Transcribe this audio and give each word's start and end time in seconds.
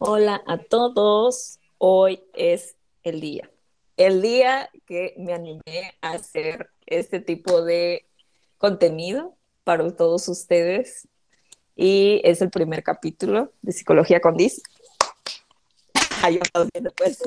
Hola 0.00 0.44
a 0.46 0.58
todos. 0.58 1.58
Hoy 1.76 2.22
es 2.32 2.76
el 3.02 3.20
día. 3.20 3.50
El 3.96 4.22
día 4.22 4.70
que 4.86 5.14
me 5.18 5.34
animé 5.34 5.92
a 6.00 6.12
hacer 6.12 6.70
este 6.86 7.18
tipo 7.18 7.62
de 7.62 8.06
contenido 8.58 9.34
para 9.64 9.90
todos 9.96 10.28
ustedes. 10.28 11.08
Y 11.74 12.20
es 12.22 12.40
el 12.42 12.50
primer 12.50 12.84
capítulo 12.84 13.52
de 13.60 13.72
Psicología 13.72 14.20
con 14.20 14.36
Dis. 14.36 14.62
Ay, 16.22 16.38
pues. 16.96 17.20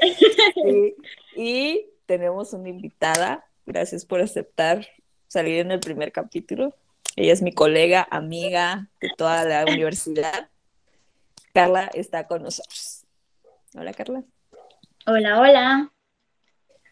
y 1.36 1.86
tenemos 2.06 2.54
una 2.54 2.70
invitada. 2.70 3.44
Gracias 3.66 4.06
por 4.06 4.22
aceptar 4.22 4.88
salir 5.26 5.58
en 5.58 5.70
el 5.70 5.80
primer 5.80 6.12
capítulo. 6.12 6.74
Ella 7.14 7.34
es 7.34 7.42
mi 7.42 7.52
colega, 7.52 8.08
amiga 8.10 8.88
de 9.02 9.10
toda 9.18 9.44
la 9.44 9.64
universidad. 9.70 10.48
Carla 11.52 11.90
está 11.94 12.26
con 12.26 12.42
nosotros. 12.42 13.06
Hola, 13.74 13.92
Carla. 13.92 14.24
Hola, 15.06 15.40
hola. 15.40 15.92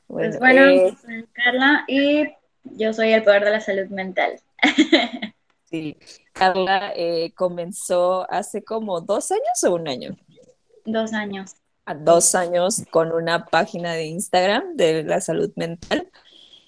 pues 0.06 0.38
bueno, 0.38 0.62
eh, 0.66 0.96
soy 1.00 1.26
Carla 1.32 1.84
y 1.88 2.24
yo 2.64 2.92
soy 2.92 3.12
el 3.12 3.22
poder 3.22 3.44
de 3.44 3.50
la 3.50 3.60
salud 3.60 3.86
mental. 3.88 4.40
sí, 5.64 5.96
Carla 6.32 6.92
eh, 6.96 7.32
comenzó 7.34 8.30
hace 8.30 8.64
como 8.64 9.00
dos 9.00 9.30
años 9.30 9.64
o 9.64 9.74
un 9.74 9.88
año. 9.88 10.16
Dos 10.84 11.12
años. 11.12 11.54
A 11.84 11.94
dos 11.94 12.34
años 12.34 12.84
con 12.90 13.12
una 13.12 13.46
página 13.46 13.92
de 13.92 14.06
Instagram 14.06 14.76
de 14.76 15.04
la 15.04 15.20
salud 15.20 15.52
mental 15.56 16.10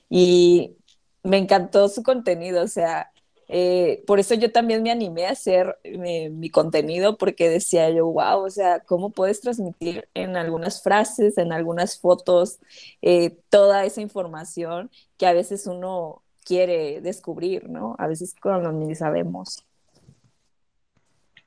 y 0.08 0.76
me 1.22 1.38
encantó 1.38 1.88
su 1.88 2.02
contenido, 2.02 2.62
o 2.62 2.68
sea, 2.68 3.10
eh, 3.48 4.04
por 4.06 4.20
eso 4.20 4.34
yo 4.34 4.52
también 4.52 4.82
me 4.82 4.90
animé 4.90 5.26
a 5.26 5.30
hacer 5.30 5.78
eh, 5.82 6.28
mi 6.28 6.50
contenido 6.50 7.16
porque 7.16 7.48
decía 7.48 7.88
yo, 7.90 8.06
wow, 8.06 8.44
o 8.44 8.50
sea, 8.50 8.80
¿cómo 8.80 9.10
puedes 9.10 9.40
transmitir 9.40 10.06
en 10.12 10.36
algunas 10.36 10.82
frases, 10.82 11.38
en 11.38 11.52
algunas 11.52 11.98
fotos, 11.98 12.58
eh, 13.00 13.38
toda 13.48 13.86
esa 13.86 14.02
información 14.02 14.90
que 15.16 15.26
a 15.26 15.32
veces 15.32 15.66
uno 15.66 16.22
quiere 16.44 17.00
descubrir, 17.00 17.70
¿no? 17.70 17.96
A 17.98 18.06
veces 18.06 18.34
cuando 18.40 18.70
ni 18.70 18.94
sabemos. 18.94 19.64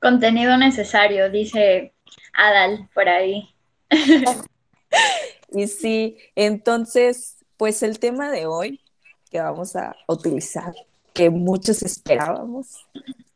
Contenido 0.00 0.56
necesario, 0.56 1.30
dice 1.30 1.94
Adal 2.34 2.88
por 2.92 3.08
ahí. 3.08 3.48
y 5.52 5.68
sí, 5.68 6.18
entonces, 6.34 7.36
pues 7.56 7.84
el 7.84 8.00
tema 8.00 8.32
de 8.32 8.46
hoy 8.46 8.80
que 9.30 9.40
vamos 9.40 9.76
a 9.76 9.94
utilizar 10.08 10.74
que 11.14 11.30
muchos 11.30 11.82
esperábamos, 11.82 12.86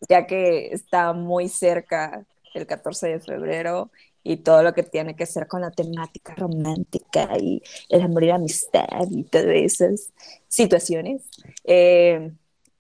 ya 0.09 0.27
que 0.27 0.69
está 0.73 1.13
muy 1.13 1.49
cerca 1.49 2.25
el 2.55 2.67
14 2.67 3.09
de 3.09 3.21
febrero 3.21 3.91
y 4.23 4.39
todo 4.39 4.63
lo 4.63 4.75
que 4.75 4.83
tiene 4.83 5.15
que 5.15 5.27
ser 5.27 5.47
con 5.47 5.61
la 5.61 5.71
temática 5.71 6.35
romántica 6.35 7.29
y 7.39 7.63
el 7.89 8.03
amor 8.03 8.25
y 8.25 8.27
la 8.29 8.35
amistad 8.37 9.07
y 9.11 9.23
todas 9.25 9.47
esas 9.47 10.13
situaciones, 10.49 11.23
eh, 11.65 12.33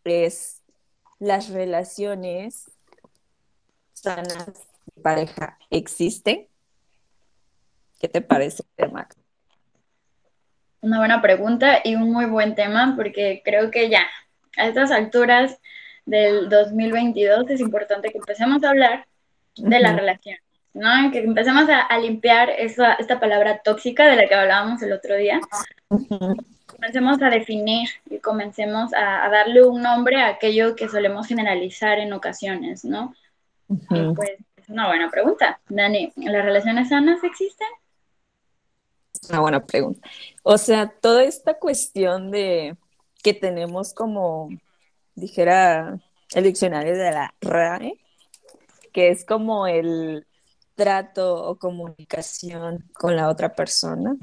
es 0.05 0.63
las 1.19 1.51
relaciones 1.51 2.71
sanas 3.93 4.47
de 4.47 5.03
pareja 5.03 5.59
existen. 5.71 6.47
¿Qué 7.99 8.09
te 8.09 8.21
parece, 8.21 8.63
Max? 8.93 9.17
Una 10.81 10.99
buena 10.99 11.23
pregunta 11.23 11.81
y 11.83 11.95
un 11.95 12.13
muy 12.13 12.27
buen 12.27 12.55
tema 12.55 12.95
porque 12.97 13.43
creo 13.45 13.71
que 13.71 13.89
ya 13.89 14.07
a 14.57 14.67
estas 14.67 14.91
alturas 14.91 15.59
del 16.05 16.49
2022 16.49 17.51
es 17.51 17.61
importante 17.61 18.11
que 18.11 18.19
empecemos 18.19 18.63
a 18.65 18.71
hablar 18.71 19.07
de 19.57 19.81
la 19.81 19.93
relación, 19.95 20.39
¿no? 20.73 21.11
Que 21.11 21.19
empecemos 21.19 21.67
a, 21.69 21.99
limpiar 21.99 22.51
esa, 22.51 22.95
esta 22.95 23.19
palabra 23.19 23.61
tóxica 23.63 24.07
de 24.07 24.17
la 24.17 24.29
que 24.29 24.35
hablábamos 24.35 24.83
el 24.83 24.93
otro 24.93 25.17
día. 25.17 25.41
Comencemos 26.67 27.21
a 27.23 27.31
definir 27.31 27.89
y 28.11 28.19
comencemos 28.19 28.93
a, 28.95 29.29
darle 29.29 29.65
un 29.65 29.83
nombre 29.83 30.21
a 30.21 30.29
aquello 30.29 30.77
que 30.77 30.89
solemos 30.89 31.27
generalizar 31.27 31.99
en 31.99 32.13
ocasiones, 32.13 32.85
¿no? 32.85 33.15
Y 33.69 34.15
pues 34.15 34.31
es 34.57 34.69
una 34.69 34.87
buena 34.87 35.11
pregunta. 35.11 35.61
Dani, 35.69 36.13
¿las 36.17 36.45
relaciones 36.45 36.89
sanas 36.91 37.23
existen? 37.25 37.69
Es 39.13 39.31
una 39.31 39.41
buena 39.41 39.65
pregunta. 39.65 40.09
O 40.43 40.59
sea, 40.59 40.89
toda 40.89 41.25
esta 41.25 41.55
cuestión 41.55 42.31
de 42.31 42.77
que 43.27 43.35
tenemos 43.35 43.93
como, 43.93 44.51
dijera 45.17 46.01
el 46.33 46.45
diccionario 46.45 46.97
de 46.97 47.11
la 47.11 47.35
RAE, 47.41 47.99
que 48.93 49.09
es 49.11 49.25
como 49.25 49.67
el 49.67 50.29
trato 50.77 51.45
o 51.49 51.57
comunicación 51.57 52.89
con 52.93 53.17
la 53.17 53.29
otra 53.29 53.57
persona. 53.57 54.17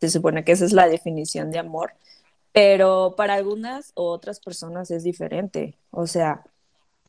Se 0.00 0.08
supone 0.08 0.44
que 0.44 0.52
esa 0.52 0.66
es 0.66 0.72
la 0.72 0.86
definición 0.86 1.50
de 1.50 1.58
amor, 1.58 1.94
pero 2.52 3.16
para 3.16 3.34
algunas 3.34 3.90
o 3.96 4.04
otras 4.08 4.38
personas 4.38 4.88
es 4.92 5.02
diferente. 5.02 5.76
O 5.90 6.06
sea, 6.06 6.44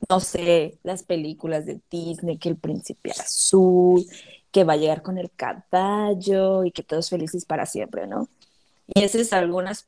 no 0.09 0.22
sé, 0.22 0.79
las 0.81 1.03
películas 1.03 1.67
de 1.67 1.79
Disney, 1.91 2.39
que 2.39 2.50
el 2.50 2.57
príncipe 2.57 3.11
azul, 3.11 4.03
que 4.50 4.63
va 4.63 4.73
a 4.73 4.78
llegar 4.78 5.03
con 5.03 5.19
el 5.19 5.29
caballo 5.29 6.63
y 6.63 6.72
que 6.72 6.81
todos 6.81 7.07
felices 7.07 7.45
para 7.45 7.67
siempre, 7.67 8.07
¿no? 8.07 8.29
Y 8.88 9.03
esas 9.03 9.22
es 9.22 9.34
algunas 9.34 9.85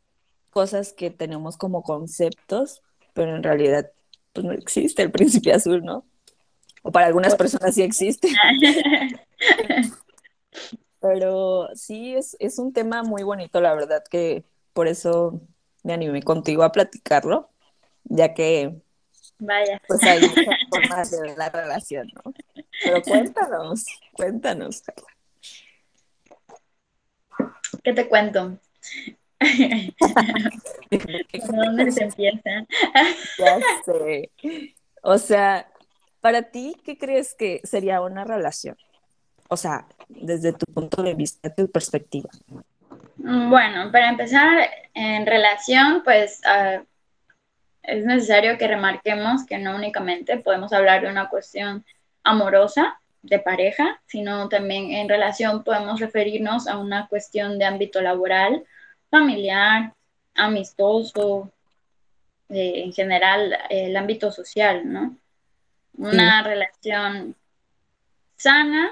cosas 0.58 0.92
que 0.92 1.12
tenemos 1.12 1.56
como 1.56 1.84
conceptos, 1.84 2.82
pero 3.14 3.36
en 3.36 3.44
realidad 3.44 3.92
pues 4.34 4.44
no 4.44 4.54
existe 4.54 5.04
el 5.04 5.12
príncipe 5.12 5.54
azul, 5.54 5.84
¿no? 5.84 6.04
O 6.82 6.92
para 6.92 7.06
algunas 7.06 7.36
personas 7.36 7.76
sí 7.76 7.84
existe. 7.84 8.30
pero 11.00 11.70
sí, 11.76 12.16
es, 12.16 12.36
es 12.40 12.58
un 12.58 12.74
tema 12.74 13.04
muy 13.04 13.22
bonito, 13.22 13.62
la 13.62 13.76
verdad, 13.76 14.04
que 14.10 14.46
por 14.74 14.88
eso 14.88 15.40
me 15.84 15.94
animé 15.94 16.24
contigo 16.24 16.64
a 16.64 16.72
platicarlo, 16.72 17.52
ya 18.06 18.34
que 18.34 18.82
Vaya. 19.38 19.80
Pues 19.88 20.02
hay 20.02 20.22
muchas 20.22 20.46
formas 20.72 21.12
de 21.12 21.22
ver 21.22 21.38
la 21.38 21.50
relación, 21.50 22.10
¿no? 22.16 22.34
Pero 22.84 23.04
cuéntanos, 23.04 23.86
cuéntanos, 24.14 24.82
Carla. 24.82 25.06
¿Qué 27.84 27.94
te 27.94 28.10
cuento? 28.10 28.58
dónde 31.52 31.92
se 31.92 32.04
empieza? 32.04 32.66
ya 33.38 33.60
sé. 33.86 34.32
O 35.04 35.18
sea, 35.18 35.68
para 36.22 36.44
ti, 36.44 36.76
¿qué 36.84 36.98
crees 36.98 37.36
que 37.36 37.62
sería 37.64 38.02
una 38.02 38.24
relación? 38.24 38.78
O 39.50 39.58
sea, 39.58 39.86
desde 40.10 40.54
tu 40.54 40.66
punto 40.66 41.04
de 41.04 41.14
vista, 41.14 41.54
tu 41.54 41.70
perspectiva. 41.72 42.30
Mm, 43.18 43.50
bueno, 43.50 43.92
para 43.92 44.10
empezar, 44.10 44.70
en 44.94 45.26
relación, 45.26 46.04
pues 46.04 46.42
uh, 46.46 46.84
es 47.84 48.06
necesario 48.06 48.58
que 48.58 48.68
remarquemos 48.68 49.46
que 49.46 49.58
no 49.58 49.76
únicamente 49.76 50.38
podemos 50.38 50.74
hablar 50.74 51.02
de 51.02 51.10
una 51.10 51.30
cuestión 51.30 51.86
amorosa, 52.24 53.00
de 53.28 53.40
pareja, 53.40 54.02
sino 54.06 54.50
también 54.50 54.92
en 54.92 55.10
relación 55.10 55.64
podemos 55.64 56.00
referirnos 56.00 56.68
a 56.68 56.78
una 56.78 57.08
cuestión 57.08 57.60
de 57.60 57.66
ámbito 57.66 58.02
laboral, 58.02 58.64
familiar, 59.10 59.94
amistoso, 60.36 61.52
eh, 62.50 62.84
en 62.84 62.94
general 62.94 63.58
el 63.70 63.96
ámbito 63.96 64.32
social, 64.32 64.92
¿no? 64.92 65.18
Una 65.98 66.44
relación 66.44 67.36
sana 68.36 68.92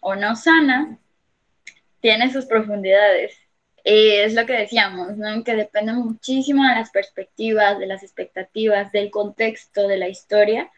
o 0.00 0.14
no 0.14 0.34
sana 0.36 0.98
tiene 2.00 2.32
sus 2.32 2.46
profundidades. 2.46 3.36
Y 3.84 4.12
es 4.12 4.34
lo 4.34 4.46
que 4.46 4.54
decíamos, 4.54 5.16
¿no? 5.16 5.44
Que 5.44 5.54
depende 5.54 5.92
muchísimo 5.92 6.66
de 6.66 6.74
las 6.74 6.90
perspectivas, 6.90 7.78
de 7.78 7.86
las 7.86 8.02
expectativas, 8.02 8.90
del 8.92 9.10
contexto, 9.10 9.86
de 9.86 9.98
la 9.98 10.08
historia, 10.08 10.70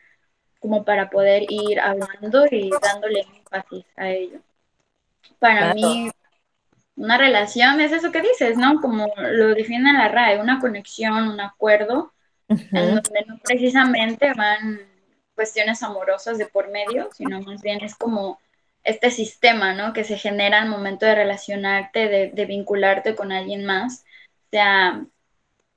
como 0.58 0.84
para 0.84 1.08
poder 1.08 1.44
ir 1.48 1.78
hablando 1.78 2.46
y 2.50 2.70
dándole 2.82 3.20
énfasis 3.20 3.84
a 3.96 4.10
ello. 4.10 4.40
Para 5.38 5.72
mí, 5.74 6.10
una 6.96 7.18
relación 7.18 7.80
es 7.80 7.92
eso 7.92 8.10
que 8.10 8.22
dices, 8.22 8.56
¿no? 8.56 8.80
Como 8.80 9.12
lo 9.16 9.54
define 9.54 9.92
la 9.92 10.08
RAE, 10.08 10.40
una 10.40 10.60
conexión, 10.60 11.28
un 11.28 11.40
acuerdo, 11.40 12.12
en 12.48 12.94
donde 12.94 13.24
no 13.26 13.38
precisamente 13.42 14.32
van 14.34 14.80
cuestiones 15.34 15.82
amorosas 15.82 16.38
de 16.38 16.46
por 16.46 16.70
medio, 16.70 17.08
sino 17.12 17.40
más 17.42 17.60
bien 17.60 17.84
es 17.84 17.94
como 17.94 18.38
este 18.82 19.10
sistema, 19.10 19.74
¿no? 19.74 19.92
Que 19.92 20.04
se 20.04 20.16
genera 20.16 20.62
al 20.62 20.68
momento 20.68 21.06
de 21.06 21.16
relacionarte, 21.16 22.08
de, 22.08 22.30
de 22.30 22.46
vincularte 22.46 23.14
con 23.14 23.30
alguien 23.32 23.66
más, 23.66 24.04
sea 24.50 25.04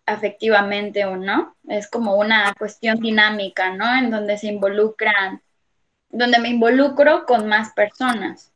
afectivamente 0.05 1.05
o 1.05 1.17
no. 1.17 1.55
Es 1.67 1.89
como 1.89 2.15
una 2.15 2.53
cuestión 2.57 2.99
dinámica, 2.99 3.75
¿no? 3.75 3.93
En 3.97 4.09
donde 4.09 4.37
se 4.37 4.47
involucran, 4.47 5.41
donde 6.09 6.39
me 6.39 6.49
involucro 6.49 7.25
con 7.25 7.47
más 7.47 7.73
personas. 7.73 8.53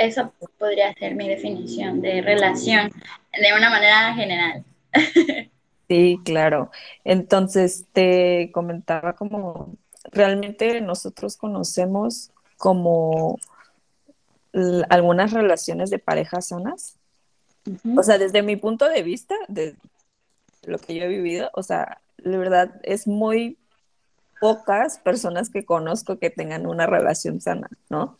Eso 0.00 0.32
podría 0.58 0.94
ser 0.94 1.14
mi 1.14 1.28
definición 1.28 2.00
de 2.00 2.22
relación 2.22 2.90
de 2.90 3.56
una 3.56 3.68
manera 3.68 4.14
general. 4.14 4.64
Sí, 5.88 6.20
claro. 6.24 6.70
Entonces 7.02 7.84
te 7.92 8.52
comentaba 8.54 9.14
como 9.14 9.74
realmente 10.12 10.80
nosotros 10.80 11.36
conocemos 11.36 12.30
como 12.58 13.40
algunas 14.88 15.32
relaciones 15.32 15.90
de 15.90 15.98
parejas 15.98 16.46
sanas. 16.46 16.96
O 17.96 18.04
sea, 18.04 18.18
desde 18.18 18.44
mi 18.44 18.54
punto 18.54 18.88
de 18.88 19.02
vista, 19.02 19.34
de 19.48 19.74
lo 20.62 20.78
que 20.78 20.94
yo 20.94 21.02
he 21.02 21.08
vivido, 21.08 21.50
o 21.54 21.64
sea, 21.64 22.00
de 22.18 22.38
verdad 22.38 22.80
es 22.84 23.08
muy 23.08 23.58
pocas 24.40 24.98
personas 24.98 25.50
que 25.50 25.64
conozco 25.64 26.18
que 26.18 26.30
tengan 26.30 26.66
una 26.66 26.86
relación 26.86 27.40
sana, 27.40 27.68
¿no? 27.88 28.16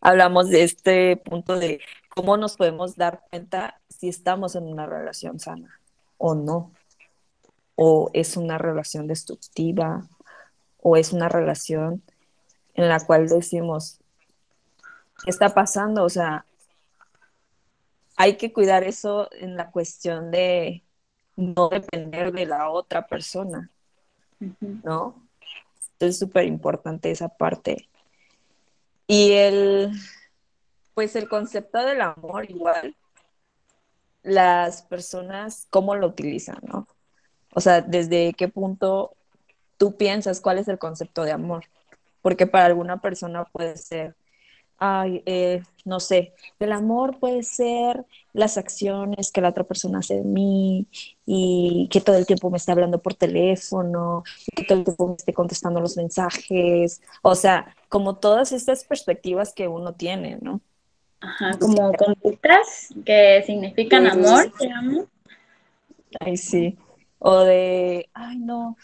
Hablamos 0.00 0.48
de 0.48 0.62
este 0.62 1.16
punto 1.16 1.58
de 1.58 1.80
cómo 2.08 2.36
nos 2.36 2.56
podemos 2.56 2.96
dar 2.96 3.24
cuenta 3.28 3.80
si 3.88 4.08
estamos 4.08 4.54
en 4.54 4.64
una 4.64 4.86
relación 4.86 5.40
sana 5.40 5.80
o 6.18 6.34
no, 6.34 6.70
o 7.74 8.10
es 8.14 8.36
una 8.36 8.58
relación 8.58 9.06
destructiva, 9.06 10.08
o 10.80 10.96
es 10.96 11.12
una 11.12 11.28
relación 11.28 12.02
en 12.74 12.88
la 12.88 13.00
cual 13.04 13.28
decimos, 13.28 13.98
¿qué 15.24 15.30
está 15.30 15.52
pasando? 15.52 16.04
O 16.04 16.08
sea, 16.08 16.46
hay 18.16 18.36
que 18.36 18.52
cuidar 18.52 18.84
eso 18.84 19.28
en 19.32 19.56
la 19.56 19.70
cuestión 19.70 20.30
de 20.30 20.84
no 21.34 21.68
depender 21.68 22.32
de 22.32 22.46
la 22.46 22.70
otra 22.70 23.06
persona, 23.06 23.70
¿no? 24.60 25.25
Es 25.98 26.18
súper 26.18 26.44
importante 26.44 27.10
esa 27.10 27.28
parte. 27.28 27.88
Y 29.06 29.32
el, 29.32 29.92
pues 30.94 31.16
el 31.16 31.28
concepto 31.28 31.84
del 31.84 32.00
amor 32.00 32.50
igual, 32.50 32.96
las 34.22 34.82
personas, 34.82 35.66
¿cómo 35.70 35.94
lo 35.94 36.08
utilizan, 36.08 36.58
no? 36.62 36.88
O 37.54 37.60
sea, 37.60 37.80
desde 37.80 38.34
qué 38.34 38.48
punto 38.48 39.16
tú 39.76 39.96
piensas 39.96 40.40
cuál 40.40 40.58
es 40.58 40.68
el 40.68 40.78
concepto 40.78 41.24
de 41.24 41.32
amor. 41.32 41.64
Porque 42.22 42.46
para 42.46 42.66
alguna 42.66 43.00
persona 43.00 43.44
puede 43.44 43.76
ser 43.76 44.16
ay, 44.78 45.22
eh, 45.26 45.62
no 45.84 46.00
sé, 46.00 46.34
el 46.58 46.72
amor 46.72 47.18
puede 47.18 47.42
ser 47.42 48.04
las 48.32 48.58
acciones 48.58 49.32
que 49.32 49.40
la 49.40 49.50
otra 49.50 49.64
persona 49.64 50.00
hace 50.00 50.16
de 50.16 50.24
mí 50.24 50.86
y 51.24 51.88
que 51.90 52.00
todo 52.00 52.16
el 52.16 52.26
tiempo 52.26 52.50
me 52.50 52.58
esté 52.58 52.72
hablando 52.72 53.00
por 53.00 53.14
teléfono, 53.14 54.24
que 54.54 54.64
todo 54.64 54.78
el 54.78 54.84
tiempo 54.84 55.08
me 55.08 55.14
esté 55.14 55.32
contestando 55.32 55.80
los 55.80 55.96
mensajes, 55.96 57.00
o 57.22 57.34
sea, 57.34 57.74
como 57.88 58.16
todas 58.16 58.52
estas 58.52 58.84
perspectivas 58.84 59.54
que 59.54 59.68
uno 59.68 59.94
tiene, 59.94 60.38
¿no? 60.40 60.60
Ajá, 61.20 61.58
como 61.58 61.92
conductas 61.94 62.94
que 63.04 63.42
significan 63.46 64.06
amor, 64.06 64.52
digamos. 64.60 65.06
Ay, 66.20 66.36
sí. 66.36 66.76
O 67.18 67.40
de, 67.40 68.10
ay, 68.12 68.38
no, 68.38 68.76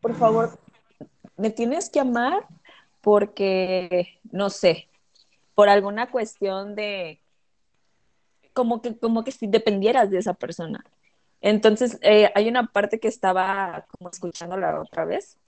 por 0.00 0.14
favor, 0.14 0.58
me 1.36 1.50
tienes 1.50 1.88
que 1.88 2.00
amar 2.00 2.46
porque, 3.00 4.20
no 4.30 4.50
sé, 4.50 4.89
por 5.54 5.68
alguna 5.68 6.10
cuestión 6.10 6.74
de, 6.74 7.20
como 8.52 8.82
que, 8.82 8.96
como 8.96 9.24
que 9.24 9.32
si 9.32 9.46
dependieras 9.46 10.10
de 10.10 10.18
esa 10.18 10.34
persona. 10.34 10.84
Entonces, 11.40 11.98
eh, 12.02 12.30
hay 12.34 12.48
una 12.48 12.66
parte 12.66 13.00
que 13.00 13.08
estaba 13.08 13.86
como 13.90 14.10
escuchando 14.10 14.56
la 14.56 14.80
otra 14.80 15.04
vez 15.04 15.38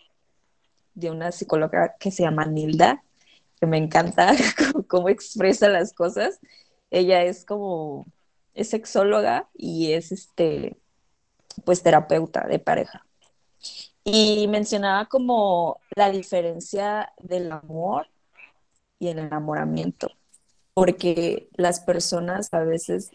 de 0.94 1.10
una 1.10 1.32
psicóloga 1.32 1.96
que 1.98 2.10
se 2.10 2.22
llama 2.22 2.46
Nilda, 2.46 3.02
que 3.60 3.66
me 3.66 3.78
encanta 3.78 4.32
cómo 4.88 5.08
expresa 5.08 5.68
las 5.68 5.92
cosas. 5.92 6.40
Ella 6.90 7.22
es 7.22 7.44
como, 7.44 8.06
es 8.54 8.70
sexóloga 8.70 9.48
y 9.54 9.92
es 9.92 10.12
este, 10.12 10.76
pues 11.64 11.82
terapeuta 11.82 12.46
de 12.46 12.58
pareja. 12.58 13.06
Y 14.04 14.48
mencionaba 14.48 15.06
como 15.06 15.80
la 15.94 16.10
diferencia 16.10 17.12
del 17.18 17.52
amor 17.52 18.08
y 19.02 19.08
el 19.08 19.18
enamoramiento, 19.18 20.12
porque 20.74 21.48
las 21.56 21.80
personas 21.80 22.54
a 22.54 22.60
veces 22.60 23.10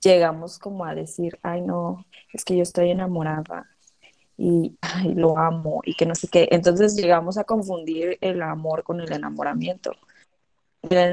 llegamos 0.00 0.58
como 0.58 0.86
a 0.86 0.94
decir, 0.94 1.38
ay 1.42 1.60
no, 1.60 2.06
es 2.32 2.42
que 2.42 2.56
yo 2.56 2.62
estoy 2.62 2.90
enamorada 2.90 3.66
y 4.38 4.78
ay, 4.80 5.12
lo 5.12 5.36
amo 5.36 5.82
y 5.84 5.92
que 5.92 6.06
no 6.06 6.14
sé 6.14 6.28
qué. 6.28 6.48
Entonces 6.52 6.96
llegamos 6.96 7.36
a 7.36 7.44
confundir 7.44 8.16
el 8.22 8.40
amor 8.40 8.82
con 8.82 8.98
el 9.02 9.12
enamoramiento. 9.12 9.92
El 10.88 11.12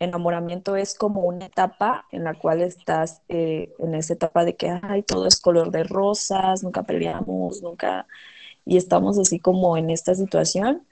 enamoramiento 0.00 0.74
es 0.74 0.96
como 0.96 1.20
una 1.20 1.46
etapa 1.46 2.06
en 2.10 2.24
la 2.24 2.34
cual 2.34 2.62
estás 2.62 3.22
eh, 3.28 3.72
en 3.78 3.94
esa 3.94 4.14
etapa 4.14 4.44
de 4.44 4.56
que 4.56 4.76
ay, 4.82 5.04
todo 5.04 5.28
es 5.28 5.40
color 5.40 5.70
de 5.70 5.84
rosas, 5.84 6.64
nunca 6.64 6.82
peleamos, 6.82 7.62
nunca, 7.62 8.08
y 8.64 8.76
estamos 8.76 9.20
así 9.20 9.38
como 9.38 9.76
en 9.76 9.90
esta 9.90 10.16
situación 10.16 10.84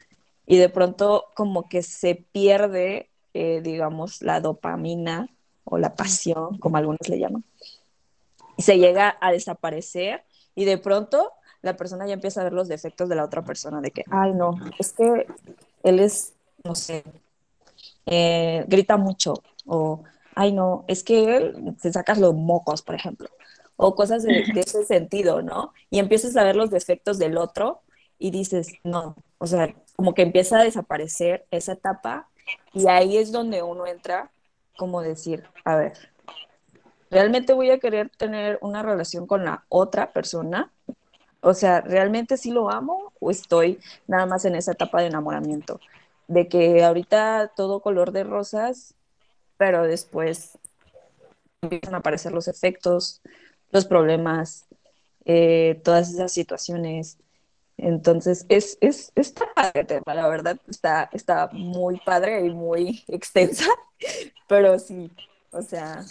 y 0.47 0.57
de 0.57 0.69
pronto 0.69 1.27
como 1.35 1.69
que 1.69 1.83
se 1.83 2.15
pierde, 2.15 3.09
eh, 3.35 3.61
digamos, 3.63 4.23
la 4.23 4.41
dopamina 4.41 5.29
o 5.65 5.79
la 5.79 5.95
pasión, 5.95 6.59
como 6.59 6.77
algunos 6.77 7.09
le 7.09 7.19
llaman, 7.19 7.45
y 8.57 8.63
se 8.63 8.79
llega 8.79 9.17
a 9.21 9.33
desaparecer 9.33 10.25
y 10.55 10.65
de 10.65 10.79
pronto 10.79 11.33
la 11.63 11.77
persona 11.77 12.07
ya 12.07 12.15
empieza 12.15 12.41
a 12.41 12.45
ver 12.45 12.53
los 12.53 12.69
defectos 12.69 13.09
de 13.09 13.17
la 13.17 13.25
otra 13.25 13.45
persona, 13.45 13.81
de 13.81 13.91
que, 13.91 14.05
ay, 14.11 14.33
no, 14.33 14.59
es 14.79 14.93
que 14.93 15.27
él 15.83 16.01
es, 16.01 16.33
no 16.65 16.75
sé, 16.75 17.05
eh, 18.07 18.65
grita 18.67 18.97
mucho, 18.97 19.35
o, 19.67 20.03
ay, 20.35 20.53
no, 20.53 20.85
es 20.89 21.05
que 21.05 21.37
él 21.37 21.77
se 21.81 21.93
sacas 21.93 22.19
los 22.19 22.35
mocos, 22.35 22.83
por 22.83 22.95
ejemplo, 22.95 23.29
o 23.77 23.95
cosas 23.95 24.23
de, 24.23 24.45
de 24.53 24.61
ese 24.61 24.85
sentido, 24.85 25.43
¿no? 25.43 25.73
Y 25.91 25.99
empiezas 25.99 26.37
a 26.37 26.45
ver 26.45 26.57
los 26.57 26.71
defectos 26.71 27.19
del 27.19 27.37
otro 27.37 27.83
y 28.19 28.31
dices, 28.31 28.73
no, 28.85 29.17
o 29.39 29.47
sea, 29.47 29.75
como 30.01 30.15
que 30.15 30.23
empieza 30.23 30.59
a 30.59 30.65
desaparecer 30.65 31.45
esa 31.51 31.73
etapa 31.73 32.27
y 32.73 32.89
ahí 32.89 33.19
es 33.19 33.33
donde 33.33 33.63
uno 33.63 33.87
entra 33.87 34.31
como 34.79 35.03
decir, 35.03 35.45
a 35.63 35.77
ver, 35.77 35.93
¿realmente 37.11 37.53
voy 37.53 37.71
a 37.71 37.79
querer 37.79 38.09
tener 38.09 38.59
una 38.63 38.83
relación 38.83 39.27
con 39.27 39.45
la 39.45 39.67
otra 39.69 40.11
persona? 40.15 40.73
O 41.43 41.53
sea, 41.53 41.83
¿realmente 41.83 42.39
sí 42.39 42.51
lo 42.51 42.71
amo 42.71 43.13
o 43.21 43.31
estoy 43.31 43.79
nada 44.07 44.25
más 44.25 44.47
en 44.47 44.55
esa 44.55 44.73
etapa 44.73 45.03
de 45.03 45.09
enamoramiento? 45.09 45.81
De 46.29 46.49
que 46.49 46.83
ahorita 46.83 47.53
todo 47.55 47.81
color 47.81 48.13
de 48.13 48.25
rosas, 48.25 48.95
pero 49.59 49.83
después 49.83 50.57
empiezan 51.61 51.95
a 51.95 51.99
aparecer 51.99 52.33
los 52.33 52.49
efectos, 52.49 53.21
los 53.71 53.85
problemas, 53.85 54.65
eh, 55.27 55.79
todas 55.85 56.11
esas 56.11 56.33
situaciones 56.33 57.19
entonces, 57.83 58.47
es, 58.49 58.79
es, 58.81 59.13
está 59.15 59.47
padre, 59.55 60.01
la 60.07 60.29
verdad, 60.29 60.59
está, 60.69 61.09
está 61.13 61.49
muy 61.53 61.99
padre 62.01 62.47
y 62.47 62.51
muy 62.51 63.05
extensa, 63.09 63.67
pero 64.49 64.79
sí, 64.79 65.11
o 65.51 65.63
sea. 65.63 66.05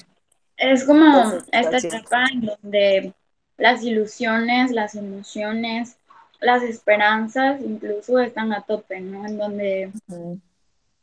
Es 0.57 0.83
como 0.83 1.33
esta 1.51 1.77
etapa 1.77 2.25
en 2.31 2.41
donde 2.41 3.13
las 3.57 3.83
ilusiones, 3.83 4.71
las 4.71 4.95
emociones, 4.95 5.97
las 6.41 6.63
esperanzas 6.63 7.61
incluso 7.61 8.19
están 8.19 8.53
a 8.53 8.61
tope, 8.61 8.99
¿no? 8.99 9.25
En 9.25 9.37
donde 9.37 9.91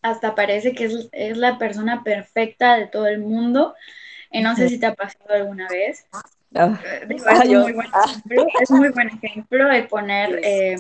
hasta 0.03 0.35
parece 0.35 0.75
que 0.75 0.85
es, 0.85 1.09
es, 1.13 1.37
la 1.37 1.59
persona 1.59 2.03
perfecta 2.03 2.77
de 2.77 2.87
todo 2.87 3.07
el 3.07 3.21
mundo. 3.21 3.75
Y 4.31 4.43
no 4.43 4.55
sé 4.57 4.69
si 4.69 4.79
te 4.79 4.87
ha 4.87 4.95
pasado 4.95 5.35
alguna 5.35 5.69
vez, 5.69 6.07
Ah. 6.55 6.79
es, 7.09 7.49
muy 7.49 7.73
buen 7.73 7.89
ah. 7.93 8.05
ejemplo, 8.07 8.47
es 8.61 8.71
muy 8.71 8.89
buen 8.91 9.09
ejemplo 9.09 9.69
de 9.69 9.83
poner, 9.85 10.41
eh, 10.43 10.77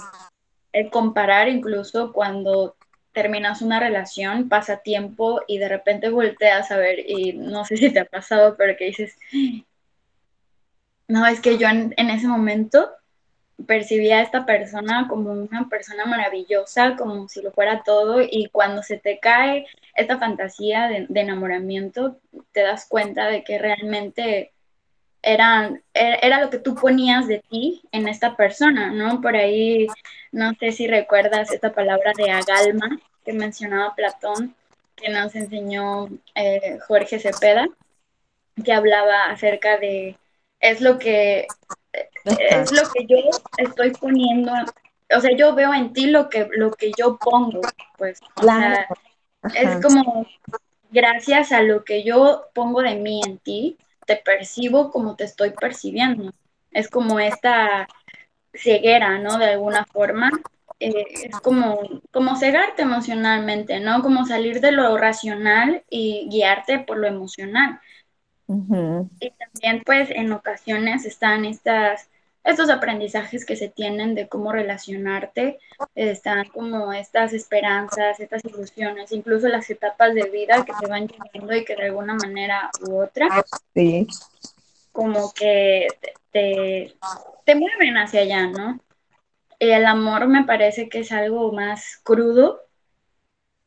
el 0.73 0.91
comparar 0.91 1.49
incluso 1.49 2.13
cuando 2.13 2.77
terminas 3.13 3.63
una 3.63 3.81
relación, 3.81 4.49
pasa 4.49 4.83
tiempo 4.83 5.41
y 5.47 5.59
de 5.59 5.69
repente 5.69 6.11
volteas 6.11 6.71
a 6.71 6.77
ver 6.77 6.99
y 6.99 7.33
no 7.33 7.65
sé 7.65 7.79
si 7.79 7.91
te 7.91 8.01
ha 8.01 8.05
pasado, 8.05 8.57
pero 8.59 8.77
que 8.77 8.85
dices, 8.85 9.17
no, 11.09 11.27
es 11.27 11.41
que 11.41 11.57
yo 11.57 11.69
en, 11.69 11.95
ese 11.97 12.29
momento 12.29 12.91
percibía 13.67 14.19
a 14.19 14.23
esta 14.23 14.45
persona 14.45 15.07
como 15.09 15.33
una 15.33 15.67
persona 15.71 16.05
maravillosa, 16.05 16.95
como 16.97 17.27
si 17.27 17.41
lo 17.41 17.53
fuera 17.53 17.83
todo, 17.85 18.21
y 18.21 18.51
cuando 18.53 18.83
se 18.83 18.99
te 18.99 19.19
cae 19.19 19.67
esta 19.95 20.19
fantasía 20.19 20.89
de 20.89 21.21
enamoramiento, 21.21 22.19
te 22.53 22.61
das 22.61 22.87
cuenta 22.87 23.29
de 23.29 23.45
que 23.45 23.57
realmente 23.57 24.53
eran, 25.27 25.83
er, 25.93 26.21
era 26.23 26.41
lo 26.41 26.51
que 26.51 26.61
tú 26.61 26.77
ponías 26.77 27.27
de 27.27 27.43
ti 27.51 27.83
en 27.91 28.07
esta 28.07 28.37
persona, 28.37 28.93
¿no? 28.93 29.21
Por 29.21 29.35
ahí, 29.35 29.89
no 30.31 30.55
sé 30.55 30.71
si 30.71 30.87
recuerdas 30.87 31.53
esta 31.53 31.75
palabra 31.75 32.13
de 32.17 32.31
agalma 32.31 33.01
que 33.25 33.33
mencionaba 33.33 33.97
Platón, 33.97 34.55
que 34.95 35.09
nos 35.09 35.35
enseñó 35.35 36.09
eh, 36.37 36.79
Jorge 36.87 37.19
Cepeda, 37.19 37.67
que 38.65 38.73
hablaba 38.73 39.27
acerca 39.27 39.79
de, 39.79 40.17
es 40.61 40.81
lo 40.81 40.97
que, 40.97 41.49
es 42.25 42.71
lo 42.71 42.89
que 42.93 43.07
yo 43.07 43.17
estoy 43.59 43.91
poniendo, 43.91 44.53
o 45.13 45.21
sea, 45.21 45.37
yo 45.37 45.57
veo 45.57 45.75
en 45.75 45.93
ti 45.93 46.07
lo 46.07 46.29
que, 46.31 46.49
lo 46.53 46.71
que 46.71 46.93
yo 46.97 47.19
pongo, 47.19 47.63
pues, 47.99 48.21
o 48.37 48.45
sea, 48.45 48.87
es 49.55 49.83
como 49.85 50.25
gracias 50.91 51.51
a 51.51 51.63
lo 51.63 51.83
que 51.85 52.05
yo 52.05 52.47
pongo 52.55 52.81
de 52.81 52.95
mí 52.95 53.21
en 53.27 53.39
ti, 53.39 53.77
te 54.07 54.17
percibo 54.17 54.91
como 54.91 55.17
te 55.17 55.25
estoy 55.25 55.51
percibiendo. 55.51 56.33
Es 56.71 56.89
como 56.89 57.21
esta 57.21 57.89
ceguera, 58.55 59.19
¿no? 59.19 59.39
De 59.39 59.47
alguna 59.47 59.85
forma, 59.85 60.31
eh, 60.81 61.05
es 61.25 61.41
como, 61.41 61.81
como 62.13 62.37
cegarte 62.37 62.83
emocionalmente, 62.83 63.81
¿no? 63.81 64.03
Como 64.03 64.25
salir 64.27 64.61
de 64.61 64.73
lo 64.73 64.97
racional 64.97 65.85
y 65.91 66.29
guiarte 66.31 66.79
por 66.81 66.99
lo 66.99 67.07
emocional. 67.07 67.81
Y 69.21 69.31
también 69.31 69.83
pues 69.85 70.11
en 70.11 70.33
ocasiones 70.33 71.05
están 71.05 71.45
estas, 71.45 72.09
estos 72.47 72.71
aprendizajes 72.71 73.45
que 73.45 73.57
se 73.57 73.69
tienen 73.69 74.15
de 74.15 74.29
cómo 74.29 74.53
relacionarte, 74.53 75.59
están 75.97 76.49
como 76.49 76.93
estas 76.93 77.33
esperanzas, 77.33 78.21
estas 78.21 78.45
ilusiones, 78.45 79.11
incluso 79.11 79.49
las 79.49 79.69
etapas 79.69 80.15
de 80.15 80.31
vida 80.31 80.65
que 80.65 80.73
te 80.79 80.87
van 80.87 81.09
llevando 81.09 81.57
y 81.57 81.65
que 81.65 81.75
de 81.75 81.87
alguna 81.87 82.15
manera 82.15 82.71
u 82.89 83.03
otra, 83.03 83.45
sí. 83.75 84.07
como 84.93 85.33
que 85.33 85.89
te, 86.31 86.95
te 87.45 87.55
mueven 87.57 87.97
hacia 87.97 88.21
allá, 88.21 88.47
¿no? 88.47 88.79
El 89.59 89.85
amor 89.85 90.29
me 90.29 90.45
parece 90.45 90.89
que 90.89 91.01
es 91.01 91.11
algo 91.11 91.51
más 91.51 91.99
crudo, 92.05 92.63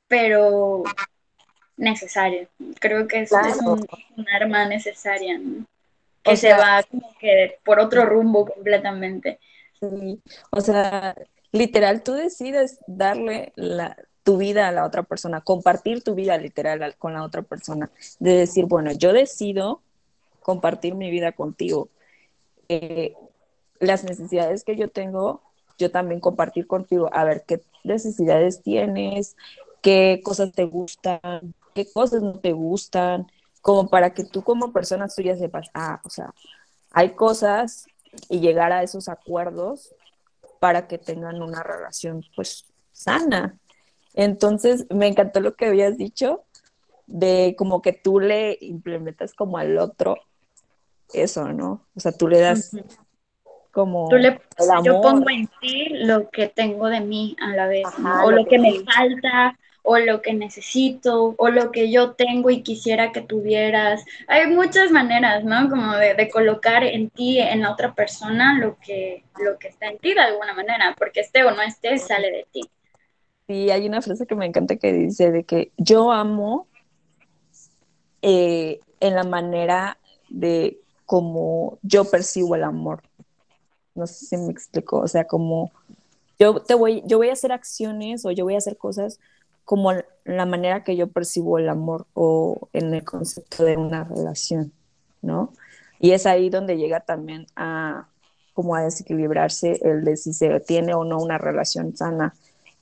pero 0.07 0.83
necesario. 1.75 2.47
Creo 2.79 3.07
que 3.07 3.21
es, 3.21 3.31
un, 3.31 3.85
arma 4.33 4.65
necesaria, 4.67 5.37
que 6.23 6.37
se 6.37 6.53
va 6.53 6.83
como 6.89 7.13
que 7.19 7.59
por 7.63 7.79
otro 7.79 8.05
rumbo 8.05 8.45
completamente. 8.45 9.39
Sí. 9.79 10.21
O 10.51 10.61
sea, 10.61 11.15
literal, 11.51 12.03
tú 12.03 12.13
decides 12.13 12.79
darle 12.87 13.53
la, 13.55 13.95
tu 14.23 14.37
vida 14.37 14.67
a 14.67 14.71
la 14.71 14.85
otra 14.85 15.03
persona, 15.03 15.41
compartir 15.41 16.03
tu 16.03 16.15
vida 16.15 16.37
literal 16.37 16.95
con 16.97 17.13
la 17.13 17.23
otra 17.23 17.41
persona, 17.41 17.89
de 18.19 18.35
decir, 18.35 18.65
bueno, 18.65 18.91
yo 18.91 19.13
decido 19.13 19.81
compartir 20.41 20.95
mi 20.95 21.09
vida 21.09 21.31
contigo. 21.31 21.89
Eh, 22.67 23.15
las 23.79 24.03
necesidades 24.03 24.63
que 24.63 24.75
yo 24.75 24.89
tengo, 24.89 25.41
yo 25.77 25.89
también 25.91 26.19
compartir 26.19 26.67
contigo, 26.67 27.09
a 27.13 27.23
ver 27.23 27.43
qué 27.47 27.61
necesidades 27.83 28.61
tienes, 28.61 29.35
qué 29.81 30.21
cosas 30.23 30.51
te 30.51 30.65
gustan, 30.65 31.53
qué 31.73 31.91
cosas 31.91 32.21
no 32.21 32.39
te 32.39 32.51
gustan, 32.51 33.31
como 33.61 33.89
para 33.89 34.13
que 34.13 34.23
tú 34.23 34.43
como 34.43 34.71
persona 34.71 35.07
tú 35.07 35.21
ya 35.21 35.35
sepas, 35.35 35.69
ah, 35.73 36.01
o 36.03 36.09
sea, 36.09 36.33
hay 36.91 37.11
cosas 37.11 37.87
y 38.29 38.39
llegar 38.39 38.71
a 38.71 38.83
esos 38.83 39.09
acuerdos 39.09 39.93
para 40.59 40.87
que 40.87 40.97
tengan 40.97 41.41
una 41.41 41.63
relación 41.63 42.23
pues 42.35 42.65
sana. 42.91 43.57
Entonces, 44.13 44.85
me 44.89 45.07
encantó 45.07 45.39
lo 45.39 45.55
que 45.55 45.67
habías 45.67 45.97
dicho 45.97 46.43
de 47.07 47.55
como 47.57 47.81
que 47.81 47.93
tú 47.93 48.19
le 48.19 48.57
implementas 48.61 49.33
como 49.33 49.57
al 49.57 49.77
otro 49.77 50.17
eso, 51.13 51.51
¿no? 51.53 51.85
O 51.95 51.99
sea, 51.99 52.11
tú 52.11 52.27
le 52.27 52.39
das 52.39 52.75
como 53.71 54.09
Yo 54.83 55.01
pongo 55.01 55.29
en 55.29 55.49
ti 55.61 55.89
lo 55.89 56.29
que 56.29 56.47
tengo 56.47 56.87
de 56.87 57.01
mí 57.01 57.35
a 57.41 57.55
la 57.55 57.67
vez, 57.67 57.87
o 58.23 58.31
lo, 58.31 58.45
que, 58.45 58.59
me 58.59 58.83
falta, 58.83 59.57
o 59.81 59.97
lo 59.97 60.21
que 60.21 60.33
necesito, 60.33 61.35
o 61.37 61.49
lo 61.49 61.71
que 61.71 61.91
yo 61.91 62.11
tengo 62.13 62.49
y 62.49 62.61
quisiera 62.61 63.11
que 63.11 63.21
tuvieras. 63.21 64.03
Hay 64.27 64.47
muchas 64.47 64.91
maneras, 64.91 65.43
¿no? 65.43 65.69
Como 65.69 65.95
de, 65.95 66.29
colocar 66.29 66.83
en 66.83 67.09
ti, 67.09 67.39
en 67.39 67.61
la 67.61 67.71
otra 67.71 67.93
persona, 67.93 68.57
lo 68.59 68.77
que, 68.79 69.23
lo 69.43 69.57
que 69.57 69.69
está 69.69 69.87
en 69.87 69.97
ti 69.99 70.13
de 70.13 70.21
alguna 70.21 70.53
manera, 70.53 70.95
porque 70.97 71.21
esté 71.21 71.43
o 71.43 71.51
no 71.51 71.61
esté, 71.61 71.97
sale 71.97 72.31
de 72.31 72.47
ti. 72.51 72.61
Sí, 73.47 73.71
hay 73.71 73.87
una 73.87 74.01
frase 74.01 74.27
que 74.27 74.35
me 74.35 74.45
encanta 74.45 74.75
que 74.75 74.93
dice 74.93 75.31
de 75.31 75.43
que 75.43 75.71
yo 75.77 76.11
amo 76.11 76.67
eh, 78.21 78.79
en 78.99 79.15
la 79.15 79.23
manera 79.23 79.97
de 80.29 80.77
cómo 81.05 81.79
yo 81.81 82.05
percibo 82.05 82.55
el 82.55 82.63
amor. 82.63 83.01
No 83.95 84.05
sé 84.05 84.25
si 84.25 84.37
me 84.37 84.51
explico, 84.51 84.99
o 84.99 85.07
sea, 85.07 85.23
como 85.25 85.71
yo 86.37 86.61
te 86.61 86.75
voy, 86.75 87.01
yo 87.05 87.17
voy 87.17 87.29
a 87.29 87.33
hacer 87.33 87.51
acciones 87.51 88.25
o 88.25 88.31
yo 88.31 88.45
voy 88.45 88.55
a 88.55 88.59
hacer 88.59 88.77
cosas 88.77 89.19
como 89.69 89.93
la 90.23 90.47
manera 90.47 90.83
que 90.83 90.95
yo 90.95 91.11
percibo 91.11 91.59
el 91.59 91.69
amor 91.69 92.07
o 92.15 92.69
en 92.73 92.91
el 92.91 93.03
concepto 93.03 93.63
de 93.63 93.77
una 93.77 94.03
relación, 94.03 94.73
¿no? 95.21 95.53
Y 95.99 96.13
es 96.13 96.25
ahí 96.25 96.49
donde 96.49 96.75
llega 96.75 97.01
también 97.01 97.45
a 97.55 98.07
como 98.53 98.73
a 98.73 98.81
desequilibrarse 98.81 99.79
el 99.83 100.03
de 100.03 100.17
si 100.17 100.33
se 100.33 100.59
tiene 100.61 100.95
o 100.95 101.03
no 101.03 101.19
una 101.19 101.37
relación 101.37 101.95
sana, 101.95 102.33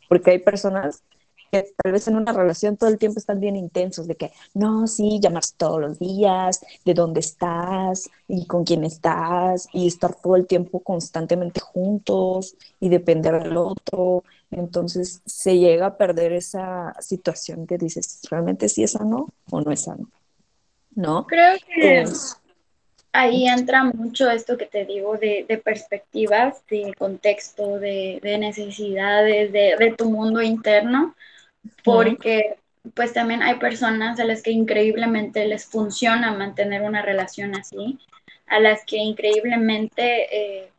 porque 0.07 0.31
hay 0.31 0.39
personas 0.39 1.03
que 1.51 1.73
tal 1.81 1.91
vez 1.91 2.07
en 2.07 2.15
una 2.15 2.33
relación 2.33 2.77
todo 2.77 2.89
el 2.89 2.97
tiempo 2.97 3.19
están 3.19 3.39
bien 3.39 3.55
intensos, 3.55 4.07
de 4.07 4.15
que 4.15 4.31
no, 4.53 4.87
sí, 4.87 5.19
llamarse 5.21 5.53
todos 5.57 5.79
los 5.79 5.99
días, 5.99 6.61
de 6.85 6.93
dónde 6.93 7.19
estás 7.19 8.09
y 8.27 8.45
con 8.45 8.63
quién 8.63 8.83
estás, 8.83 9.67
y 9.73 9.87
estar 9.87 10.15
todo 10.15 10.35
el 10.35 10.47
tiempo 10.47 10.79
constantemente 10.81 11.59
juntos 11.59 12.55
y 12.79 12.89
depender 12.89 13.41
del 13.41 13.57
otro. 13.57 14.23
Entonces 14.51 15.21
se 15.25 15.57
llega 15.57 15.87
a 15.87 15.97
perder 15.97 16.33
esa 16.33 16.95
situación 16.99 17.67
que 17.67 17.77
dices, 17.77 18.21
¿realmente 18.29 18.69
sí 18.69 18.83
es 18.83 18.91
sano 18.91 19.29
o 19.51 19.61
no 19.61 19.71
es 19.71 19.83
sano? 19.83 20.09
¿No? 20.95 21.27
Creo 21.27 21.57
que 21.75 22.05
ahí 23.11 23.47
entra 23.47 23.83
mucho 23.83 24.29
esto 24.29 24.57
que 24.57 24.65
te 24.65 24.85
digo 24.85 25.17
de, 25.17 25.61
perspectivas, 25.63 26.61
de 26.69 26.93
contexto, 26.97 27.79
de, 27.79 28.37
necesidades, 28.39 29.51
de, 29.51 29.75
de 29.77 29.93
tu 29.97 30.09
mundo 30.09 30.41
interno 30.41 31.15
porque 31.83 32.57
pues 32.93 33.13
también 33.13 33.43
hay 33.43 33.55
personas 33.55 34.19
a 34.19 34.25
las 34.25 34.41
que 34.41 34.51
increíblemente 34.51 35.45
les 35.45 35.65
funciona 35.65 36.31
mantener 36.31 36.81
una 36.81 37.01
relación 37.01 37.55
así, 37.55 37.99
a 38.47 38.59
las 38.59 38.85
que 38.85 38.97
increíblemente 38.97 40.35
eh, 40.35 40.71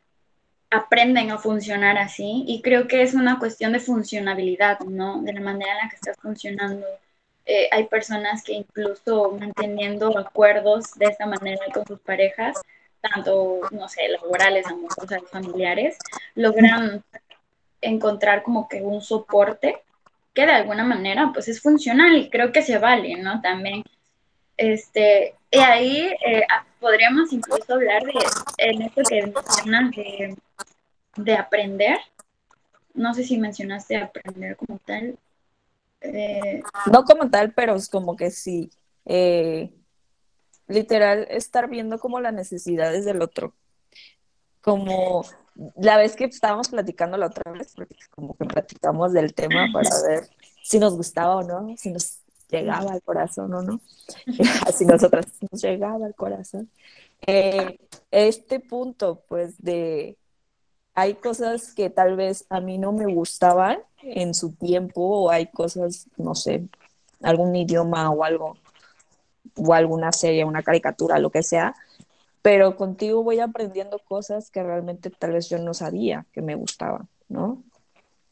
aprenden 0.70 1.30
a 1.30 1.38
funcionar 1.38 1.98
así 1.98 2.44
y 2.46 2.62
creo 2.62 2.86
que 2.88 3.02
es 3.02 3.14
una 3.14 3.38
cuestión 3.38 3.72
de 3.72 3.80
funcionabilidad, 3.80 4.80
¿no? 4.80 5.22
De 5.22 5.32
la 5.32 5.40
manera 5.40 5.72
en 5.72 5.78
la 5.78 5.88
que 5.88 5.96
estás 5.96 6.16
funcionando. 6.20 6.86
Eh, 7.46 7.68
hay 7.72 7.84
personas 7.84 8.42
que 8.42 8.52
incluso 8.52 9.32
manteniendo 9.38 10.18
acuerdos 10.18 10.94
de 10.96 11.06
esta 11.06 11.26
manera 11.26 11.64
con 11.72 11.86
sus 11.86 11.98
parejas, 12.00 12.60
tanto, 13.00 13.60
no 13.70 13.88
sé, 13.88 14.08
laborales, 14.08 14.66
amorosas, 14.66 15.22
familiares, 15.30 15.96
logran 16.34 17.02
encontrar 17.80 18.42
como 18.42 18.68
que 18.68 18.82
un 18.82 19.00
soporte 19.00 19.82
que 20.38 20.46
de 20.46 20.52
alguna 20.52 20.84
manera 20.84 21.32
pues 21.34 21.48
es 21.48 21.60
funcional 21.60 22.16
y 22.16 22.30
creo 22.30 22.52
que 22.52 22.62
se 22.62 22.78
vale, 22.78 23.16
¿no? 23.16 23.40
También. 23.40 23.82
Este, 24.56 25.34
y 25.50 25.58
ahí 25.58 26.14
eh, 26.24 26.44
ah, 26.48 26.64
podríamos 26.78 27.32
incluso 27.32 27.74
hablar 27.74 28.04
de 28.04 28.12
esto 28.12 29.02
que 29.08 29.26
mencionas 29.26 29.90
de, 29.90 30.36
de 31.16 31.34
aprender. 31.34 31.98
No 32.94 33.14
sé 33.14 33.24
si 33.24 33.36
mencionaste 33.36 33.96
aprender 33.96 34.56
como 34.56 34.78
tal. 34.78 35.18
Eh, 36.02 36.62
no 36.92 37.02
como 37.02 37.28
tal, 37.28 37.52
pero 37.52 37.74
es 37.74 37.88
como 37.88 38.14
que 38.14 38.30
sí. 38.30 38.70
Eh, 39.06 39.72
literal, 40.68 41.26
estar 41.30 41.68
viendo 41.68 41.98
como 41.98 42.20
las 42.20 42.32
necesidades 42.32 43.04
del 43.04 43.22
otro. 43.22 43.54
Como 44.60 45.24
la 45.76 45.96
vez 45.96 46.14
que 46.14 46.24
estábamos 46.24 46.68
platicando 46.68 47.16
la 47.16 47.26
otra 47.26 47.52
vez, 47.52 47.72
porque 47.74 47.96
como 48.10 48.36
que 48.36 48.44
platicamos 48.44 49.12
del 49.12 49.34
tema 49.34 49.66
para 49.72 49.90
ver 50.08 50.28
si 50.62 50.78
nos 50.78 50.94
gustaba 50.94 51.36
o 51.36 51.42
no, 51.42 51.76
si 51.76 51.90
nos 51.90 52.18
llegaba 52.48 52.92
al 52.92 53.02
corazón 53.02 53.52
o 53.54 53.62
no, 53.62 53.80
si 54.74 54.84
nosotras 54.84 55.26
nos 55.50 55.62
llegaba 55.62 56.06
al 56.06 56.14
corazón. 56.14 56.70
Eh, 57.26 57.78
este 58.10 58.60
punto, 58.60 59.24
pues, 59.28 59.60
de 59.60 60.16
hay 60.94 61.14
cosas 61.14 61.74
que 61.74 61.90
tal 61.90 62.16
vez 62.16 62.44
a 62.48 62.60
mí 62.60 62.76
no 62.76 62.92
me 62.92 63.06
gustaban 63.06 63.78
en 64.02 64.34
su 64.34 64.52
tiempo, 64.52 65.00
o 65.02 65.30
hay 65.30 65.46
cosas, 65.46 66.08
no 66.16 66.34
sé, 66.34 66.64
algún 67.22 67.54
idioma 67.54 68.10
o 68.10 68.24
algo, 68.24 68.56
o 69.56 69.74
alguna 69.74 70.12
serie, 70.12 70.44
una 70.44 70.62
caricatura, 70.62 71.18
lo 71.18 71.30
que 71.30 71.42
sea, 71.42 71.74
pero 72.42 72.76
contigo 72.76 73.22
voy 73.22 73.40
aprendiendo 73.40 73.98
cosas 73.98 74.50
que 74.50 74.62
realmente 74.62 75.10
tal 75.10 75.32
vez 75.32 75.48
yo 75.48 75.58
no 75.58 75.74
sabía 75.74 76.26
que 76.32 76.42
me 76.42 76.54
gustaban, 76.54 77.08
¿no? 77.28 77.62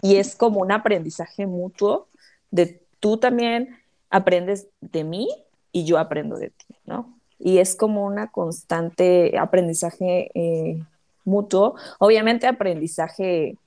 Y 0.03 0.17
es 0.17 0.37
como 0.37 0.61
un 0.61 0.73
aprendizaje 0.73 1.47
mutuo 1.47 2.09
de 2.51 2.83
tú 3.01 3.19
también 3.19 3.77
aprendes 4.11 4.69
de 4.81 5.05
mí 5.05 5.29
y 5.73 5.85
yo 5.85 5.99
aprendo 5.99 6.37
de 6.37 6.51
ti, 6.51 6.67
¿no? 6.85 7.19
Y 7.39 7.59
es 7.59 7.77
como 7.77 8.05
una 8.07 8.31
constante 8.31 9.37
aprendizaje 9.39 10.31
eh, 10.35 10.83
mutuo, 11.25 11.75
obviamente 11.99 12.47
aprendizaje 12.47 13.59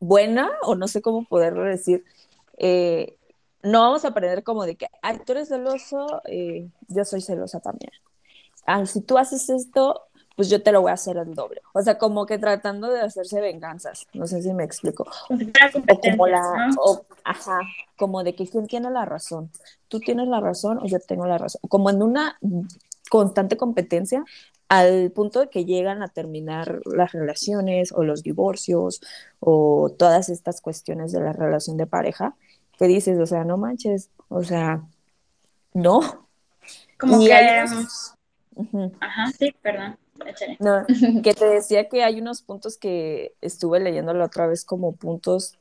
buena, 0.00 0.50
o 0.62 0.74
no 0.74 0.88
sé 0.88 1.02
cómo 1.02 1.24
poderlo 1.24 1.64
decir, 1.64 2.04
eh, 2.58 3.16
no 3.62 3.80
vamos 3.80 4.04
a 4.04 4.08
aprender 4.08 4.42
como 4.42 4.64
de 4.64 4.76
que, 4.76 4.86
ay, 5.02 5.20
tú 5.24 5.32
eres 5.32 5.48
celoso, 5.48 6.22
eh, 6.26 6.68
yo 6.88 7.04
soy 7.04 7.20
celosa 7.20 7.60
también, 7.60 7.92
ah, 8.66 8.86
si 8.86 9.00
tú 9.00 9.18
haces 9.18 9.48
esto, 9.50 10.02
pues 10.36 10.48
yo 10.48 10.62
te 10.62 10.72
lo 10.72 10.80
voy 10.82 10.90
a 10.90 10.94
hacer 10.94 11.16
el 11.16 11.34
doble. 11.34 11.60
O 11.72 11.82
sea, 11.82 11.98
como 11.98 12.26
que 12.26 12.38
tratando 12.38 12.88
de 12.88 13.00
hacerse 13.00 13.40
venganzas. 13.40 14.06
No 14.14 14.26
sé 14.26 14.42
si 14.42 14.52
me 14.52 14.64
explico. 14.64 15.06
O 15.28 16.00
como 16.00 16.26
la, 16.26 16.70
ajá, 17.24 17.60
como 17.96 18.24
de 18.24 18.34
que 18.34 18.46
quién 18.46 18.66
tiene 18.66 18.90
la 18.90 19.04
razón. 19.04 19.50
Tú 19.88 20.00
tienes 20.00 20.28
la 20.28 20.40
razón 20.40 20.78
o 20.78 20.86
yo 20.86 20.98
tengo 21.00 21.26
la 21.26 21.38
razón. 21.38 21.60
Como 21.68 21.90
en 21.90 22.02
una 22.02 22.38
constante 23.10 23.56
competencia, 23.56 24.24
al 24.68 25.10
punto 25.10 25.40
de 25.40 25.50
que 25.50 25.66
llegan 25.66 26.02
a 26.02 26.08
terminar 26.08 26.80
las 26.86 27.12
relaciones 27.12 27.92
o 27.92 28.04
los 28.04 28.22
divorcios 28.22 29.02
o 29.38 29.94
todas 29.98 30.30
estas 30.30 30.62
cuestiones 30.62 31.12
de 31.12 31.20
la 31.20 31.34
relación 31.34 31.76
de 31.76 31.86
pareja, 31.86 32.36
que 32.78 32.86
dices, 32.86 33.18
o 33.18 33.26
sea, 33.26 33.44
no 33.44 33.58
manches, 33.58 34.08
o 34.28 34.42
sea, 34.42 34.82
no. 35.74 36.26
Como 36.98 37.20
que... 37.20 37.66
Ajá, 39.00 39.32
sí, 39.38 39.54
perdón. 39.62 39.96
No, 40.60 40.84
que 41.22 41.34
te 41.34 41.46
decía 41.46 41.88
que 41.88 42.04
hay 42.04 42.20
unos 42.20 42.42
puntos 42.42 42.76
que 42.76 43.34
estuve 43.40 43.80
leyendo 43.80 44.14
la 44.14 44.26
otra 44.26 44.46
vez 44.46 44.64
como 44.64 44.92
puntos 44.92 45.58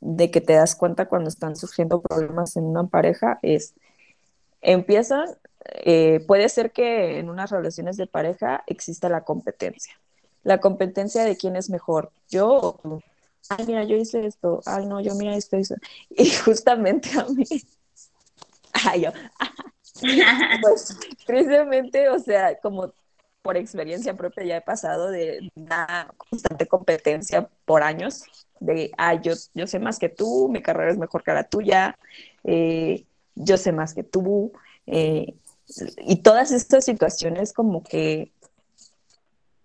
de 0.00 0.30
que 0.30 0.40
te 0.40 0.54
das 0.54 0.74
cuenta 0.74 1.06
cuando 1.06 1.28
están 1.28 1.56
surgiendo 1.56 2.00
problemas 2.00 2.56
en 2.56 2.64
una 2.64 2.86
pareja, 2.86 3.38
es, 3.42 3.74
empiezan, 4.62 5.28
eh, 5.64 6.24
puede 6.26 6.48
ser 6.48 6.72
que 6.72 7.18
en 7.18 7.28
unas 7.28 7.50
relaciones 7.50 7.96
de 7.96 8.06
pareja 8.06 8.64
exista 8.66 9.08
la 9.08 9.24
competencia. 9.24 9.94
La 10.42 10.58
competencia 10.58 11.24
de 11.24 11.36
quién 11.36 11.56
es 11.56 11.68
mejor, 11.68 12.12
yo 12.30 12.48
o 12.48 12.72
tú. 12.82 13.02
Ay, 13.50 13.66
mira, 13.66 13.84
yo 13.84 13.96
hice 13.96 14.26
esto. 14.26 14.60
Ay, 14.64 14.86
no, 14.86 15.00
yo 15.00 15.14
mira 15.14 15.34
esto, 15.36 15.56
esto. 15.56 15.74
Y 16.10 16.30
justamente 16.30 17.10
a 17.18 17.26
mí. 17.26 17.44
Ay, 18.72 19.02
yo. 19.02 19.10
Pues, 20.62 20.98
tristemente, 21.26 22.08
o 22.08 22.18
sea, 22.18 22.58
como 22.60 22.92
por 23.42 23.56
experiencia 23.56 24.16
propia 24.16 24.44
ya 24.44 24.56
he 24.58 24.60
pasado 24.60 25.10
de 25.10 25.50
una 25.54 26.12
constante 26.16 26.66
competencia 26.66 27.48
por 27.64 27.82
años, 27.82 28.24
de, 28.60 28.90
ah, 28.98 29.14
yo, 29.14 29.32
yo 29.54 29.66
sé 29.66 29.78
más 29.78 29.98
que 29.98 30.08
tú, 30.08 30.48
mi 30.50 30.62
carrera 30.62 30.90
es 30.90 30.98
mejor 30.98 31.22
que 31.22 31.32
la 31.32 31.44
tuya, 31.44 31.98
eh, 32.44 33.06
yo 33.34 33.56
sé 33.56 33.72
más 33.72 33.94
que 33.94 34.02
tú, 34.02 34.52
eh, 34.86 35.34
y 35.98 36.16
todas 36.16 36.50
estas 36.52 36.84
situaciones 36.84 37.52
como 37.52 37.82
que 37.82 38.32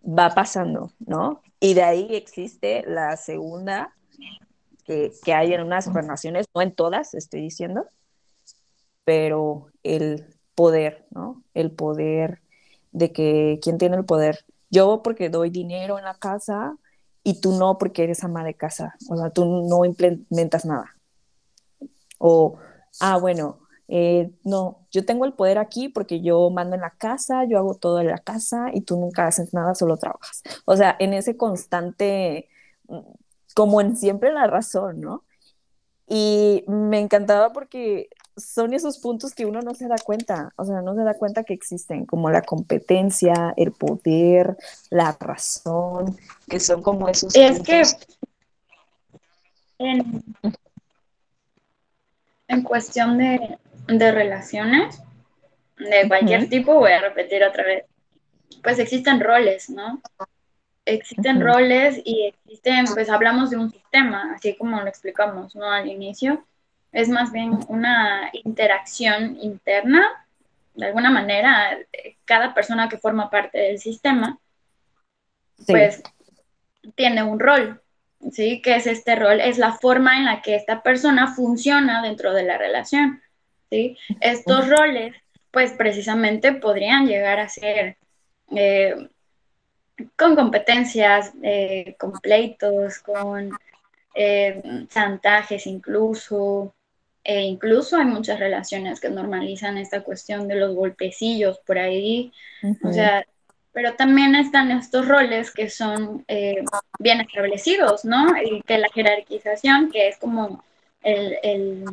va 0.08 0.30
pasando, 0.30 0.92
¿no? 1.00 1.42
Y 1.60 1.74
de 1.74 1.84
ahí 1.84 2.08
existe 2.12 2.84
la 2.88 3.18
segunda 3.18 3.94
que, 4.86 5.12
que 5.24 5.34
hay 5.34 5.54
en 5.54 5.62
unas 5.62 5.92
relaciones, 5.92 6.46
no 6.54 6.62
en 6.62 6.74
todas, 6.74 7.16
estoy 7.16 7.42
diciendo, 7.42 7.88
pero 9.06 9.68
el 9.84 10.26
poder, 10.56 11.06
¿no? 11.12 11.44
El 11.54 11.72
poder 11.72 12.42
de 12.92 13.12
que 13.12 13.60
quién 13.62 13.78
tiene 13.78 13.98
el 13.98 14.06
poder. 14.06 14.46
Yo 14.70 15.02
porque 15.04 15.30
doy 15.30 15.50
dinero 15.50 15.98
en 15.98 16.06
la 16.06 16.16
casa 16.16 16.78
y 17.24 17.40
tú 17.42 17.54
no 17.54 17.78
porque 17.78 18.04
eres 18.04 18.24
ama 18.24 18.44
de 18.44 18.56
casa. 18.56 18.96
O 19.10 19.18
sea, 19.18 19.30
tú 19.30 19.46
no 19.46 19.86
implementas 19.86 20.66
nada. 20.66 20.96
O, 22.18 22.58
ah, 23.00 23.18
bueno, 23.18 23.60
eh, 23.88 24.32
no, 24.44 24.88
yo 24.92 25.06
tengo 25.06 25.26
el 25.26 25.34
poder 25.34 25.58
aquí 25.58 25.90
porque 25.90 26.22
yo 26.22 26.50
mando 26.50 26.76
en 26.76 26.82
la 26.82 26.92
casa, 26.92 27.46
yo 27.46 27.58
hago 27.58 27.76
todo 27.76 28.00
en 28.00 28.08
la 28.08 28.18
casa 28.18 28.68
y 28.74 28.82
tú 28.82 28.98
nunca 28.98 29.28
haces 29.28 29.54
nada, 29.54 29.76
solo 29.76 29.98
trabajas. 29.98 30.42
O 30.66 30.76
sea, 30.76 30.96
en 31.00 31.14
ese 31.14 31.38
constante, 31.38 32.50
mm, 32.88 33.00
como 33.56 33.82
en 33.82 33.98
siempre 33.98 34.32
la 34.34 34.48
razón, 34.48 35.02
¿no? 35.02 35.24
Y 36.08 36.64
me 36.68 37.00
encantaba 37.00 37.54
porque 37.54 38.10
son 38.38 38.74
esos 38.74 39.00
puntos 39.00 39.34
que 39.34 39.46
uno 39.46 39.62
no 39.62 39.74
se 39.74 39.88
da 39.88 39.96
cuenta, 40.04 40.54
o 40.58 40.66
sea, 40.66 40.82
no 40.82 40.94
se 40.96 41.04
da 41.04 41.14
cuenta 41.14 41.44
que 41.44 41.54
existen, 41.54 42.06
como 42.06 42.30
la 42.30 42.42
competencia, 42.42 43.54
el 43.56 43.72
poder, 43.72 44.58
la 44.90 45.16
razón, 45.20 46.18
que 46.48 46.60
son 46.60 46.82
como 46.82 47.08
esos. 47.08 47.36
Es 47.36 47.62
que 47.62 47.84
en, 49.80 50.24
en 52.48 52.62
cuestión 52.64 53.18
de, 53.18 53.58
de, 53.88 54.12
relaciones, 54.12 55.02
de 55.78 56.08
cualquier 56.08 56.50
tipo, 56.50 56.76
voy 56.76 56.92
a 56.92 57.02
repetir 57.02 57.44
otra 57.44 57.64
vez, 57.64 57.86
pues 58.62 58.80
existen 58.80 59.20
roles, 59.22 59.70
¿no? 59.70 60.02
Existen 60.86 61.42
roles 61.42 62.02
y 62.04 62.28
existen, 62.28 62.86
pues 62.94 63.10
hablamos 63.10 63.50
de 63.50 63.58
un 63.58 63.72
sistema, 63.72 64.34
así 64.36 64.56
como 64.56 64.80
lo 64.80 64.88
explicamos, 64.88 65.56
¿no? 65.56 65.72
Al 65.72 65.88
inicio 65.88 66.46
es 66.96 67.10
más 67.10 67.34
bien 67.34 67.60
una 67.68 68.30
interacción 68.32 69.38
interna. 69.42 70.26
De 70.74 70.86
alguna 70.86 71.12
manera, 71.12 71.78
cada 72.24 72.54
persona 72.54 72.88
que 72.88 72.98
forma 72.98 73.30
parte 73.30 73.58
del 73.58 73.80
sistema, 73.80 74.40
pues 75.68 76.02
tiene 76.96 77.22
un 77.24 77.40
rol, 77.40 77.82
¿sí? 78.32 78.62
¿Qué 78.62 78.78
es 78.78 78.88
este 78.88 79.16
rol? 79.16 79.42
Es 79.42 79.58
la 79.58 79.74
forma 79.74 80.18
en 80.18 80.26
la 80.26 80.42
que 80.42 80.56
esta 80.56 80.84
persona 80.84 81.34
funciona 81.34 82.02
dentro 82.02 82.34
de 82.34 82.44
la 82.44 82.58
relación, 82.58 83.22
¿sí? 83.70 83.98
Estos 84.22 84.70
roles, 84.70 85.16
pues 85.52 85.74
precisamente 85.74 86.54
podrían 86.54 87.08
llegar 87.08 87.42
a 87.42 87.50
ser 87.50 87.98
eh, 88.56 89.10
con 90.16 90.36
competencias, 90.36 91.34
eh, 91.44 91.96
con 92.00 92.14
pleitos, 92.14 93.00
con 93.00 93.52
eh, 94.14 94.62
chantajes 94.88 95.68
incluso, 95.68 96.75
e 97.26 97.42
incluso 97.42 97.98
hay 97.98 98.06
muchas 98.06 98.40
relaciones 98.40 99.00
que 99.00 99.10
normalizan 99.10 99.80
esta 99.80 100.04
cuestión 100.04 100.48
de 100.48 100.56
los 100.56 100.76
golpecillos 100.76 101.58
por 101.66 101.80
ahí, 101.80 102.32
o 102.84 102.94
sea, 102.94 103.26
pero 103.74 103.96
también 103.96 104.36
están 104.36 104.70
estos 104.70 105.08
roles 105.08 105.52
que 105.52 105.70
son 105.72 106.24
eh, 106.28 106.64
bien 107.00 107.22
establecidos, 107.22 108.06
¿no? 108.06 108.28
Y 108.42 108.62
que 108.62 108.78
la 108.78 108.90
jerarquización, 108.94 109.92
que 109.92 110.08
es 110.08 110.18
como 110.18 110.64
el, 111.02 111.38
el, 111.42 111.86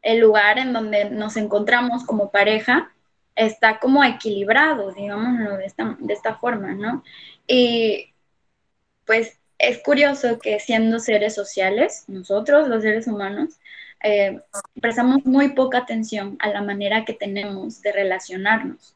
el, 0.00 0.18
lugar 0.20 0.58
en 0.58 0.72
donde 0.72 1.10
nos 1.10 1.36
encontramos 1.36 2.04
como 2.04 2.30
pareja, 2.30 2.92
está 3.34 3.80
como 3.80 4.04
equilibrado, 4.04 4.92
digámoslo 4.92 5.56
de 5.56 5.66
esta, 5.66 5.96
de 5.98 6.14
esta 6.14 6.36
forma, 6.36 6.72
¿no? 6.72 7.02
Y 7.48 8.12
pues 9.04 9.38
es 9.58 9.82
curioso 9.82 10.38
que 10.38 10.60
siendo 10.60 11.00
seres 11.00 11.34
sociales, 11.34 12.04
nosotros 12.06 12.68
los 12.68 12.82
seres 12.82 13.08
humanos, 13.08 13.58
eh, 14.02 14.40
prestamos 14.80 15.24
muy 15.24 15.50
poca 15.50 15.78
atención 15.78 16.36
a 16.40 16.48
la 16.48 16.62
manera 16.62 17.04
que 17.04 17.12
tenemos 17.12 17.82
de 17.82 17.92
relacionarnos. 17.92 18.94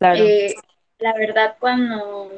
Eh, 0.00 0.54
la 0.98 1.12
verdad, 1.14 1.56
cuando 1.58 2.30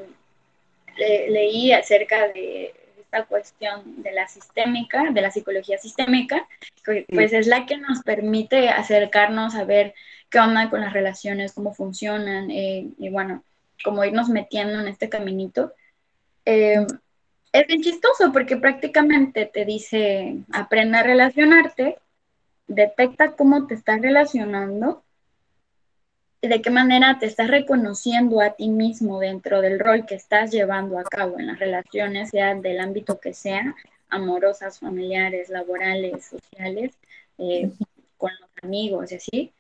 leí 0.97 1.73
acerca 1.73 2.29
de 2.29 2.75
esta 3.11 3.25
cuestión 3.25 4.03
de 4.03 4.13
la 4.13 4.29
sistémica, 4.29 5.11
de 5.11 5.21
la 5.21 5.33
psicología 5.33 5.79
sistémica, 5.79 6.47
pues 6.85 7.33
es 7.33 7.49
la 7.49 7.67
que 7.67 7.77
nos 7.77 8.03
permite 8.03 8.69
acercarnos 8.69 9.57
a 9.57 9.65
ver 9.65 9.95
qué 10.31 10.39
onda 10.39 10.71
con 10.71 10.81
las 10.81 10.93
relaciones, 10.93 11.53
cómo 11.53 11.75
funcionan, 11.75 12.51
eh, 12.53 12.87
y 12.99 13.09
bueno, 13.09 13.43
como 13.83 14.05
irnos 14.05 14.29
metiendo 14.29 14.79
en 14.81 14.87
este 14.87 15.09
caminito 15.09 15.73
es 17.53 17.67
bien 17.67 17.83
chistoso 17.83 18.33
porque 18.33 18.57
prácticamente 18.57 19.47
te 19.47 19.65
dice, 19.65 20.37
aprende 20.53 20.99
a 20.99 21.03
relacionarte, 21.03 21.99
detecta 22.67 23.33
cómo 23.33 23.67
te 23.67 23.75
estás 23.75 24.01
relacionando 24.01 25.03
y 26.41 26.49
de 26.49 26.63
qué 26.63 26.71
manera 26.71 27.19
te 27.19 27.27
estás 27.27 27.49
reconociendo 27.49 28.41
a 28.41 28.51
ti 28.51 28.69
mismo 28.69 29.19
dentro 29.19 29.61
del 29.61 29.79
rol 29.79 30.07
que 30.07 30.15
estás 30.15 30.51
llevando 30.51 30.99
a 30.99 31.05
cabo 31.05 31.39
en 31.39 31.49
las 31.49 31.59
relaciones, 31.59 32.31
sea 32.31 32.55
del 32.55 32.81
ámbito 32.81 33.21
que 33.21 33.35
sea, 33.35 33.75
amorosas, 34.09 34.79
familiares, 34.79 35.51
laborales, 35.51 36.27
sociales, 36.27 36.97
eh, 37.39 37.71
con 38.17 38.31
los 38.41 38.51
amigos 38.63 39.13
y 39.13 39.17
así. 39.17 39.53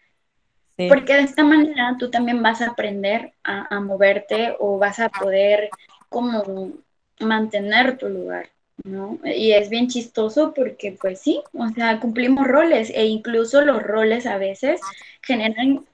Porque 0.88 1.14
de 1.14 1.22
esta 1.22 1.44
manera 1.44 1.96
tú 1.98 2.11
también 2.11 2.42
vas 2.42 2.62
a 2.62 2.70
aprender 2.70 3.35
a, 3.44 3.76
a 3.76 3.81
moverte 3.81 4.57
o 4.59 4.79
vas 4.79 4.98
a 4.98 5.11
poder 5.11 5.68
como 6.09 6.72
mantener 7.20 7.98
tu 7.98 8.09
lugar, 8.09 8.50
¿no? 8.85 9.18
Y 9.24 9.52
es 9.52 9.68
bien 9.68 9.88
chistoso 9.88 10.52
porque 10.54 10.96
pues 11.00 11.20
sí, 11.20 11.42
o 11.52 11.68
sea, 11.68 12.00
cumplimos 12.00 12.46
roles 12.46 12.90
e 12.90 13.06
incluso 13.06 13.61
los 13.62 13.83
roles 13.83 14.26
a 14.26 14.38
veces 14.38 14.80
generan, 15.22 15.85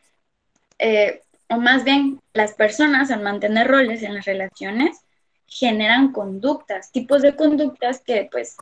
eh, 0.78 1.22
o 1.48 1.58
más 1.58 1.84
bien 1.84 2.20
las 2.32 2.54
personas 2.54 3.10
al 3.10 3.22
mantener 3.22 3.68
roles 3.68 4.02
en 4.02 4.14
las 4.14 4.24
relaciones 4.24 5.00
generan 5.46 6.12
conductas, 6.12 6.92
tipos 6.92 7.22
de 7.22 7.36
conductas 7.36 8.00
que 8.00 8.28
pues 8.30 8.56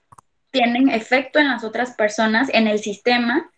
tienen 0.50 0.88
efecto 0.88 1.38
en 1.38 1.48
las 1.48 1.64
otras 1.64 1.94
personas, 1.94 2.48
en 2.52 2.68
el 2.68 2.78
sistema, 2.78 3.50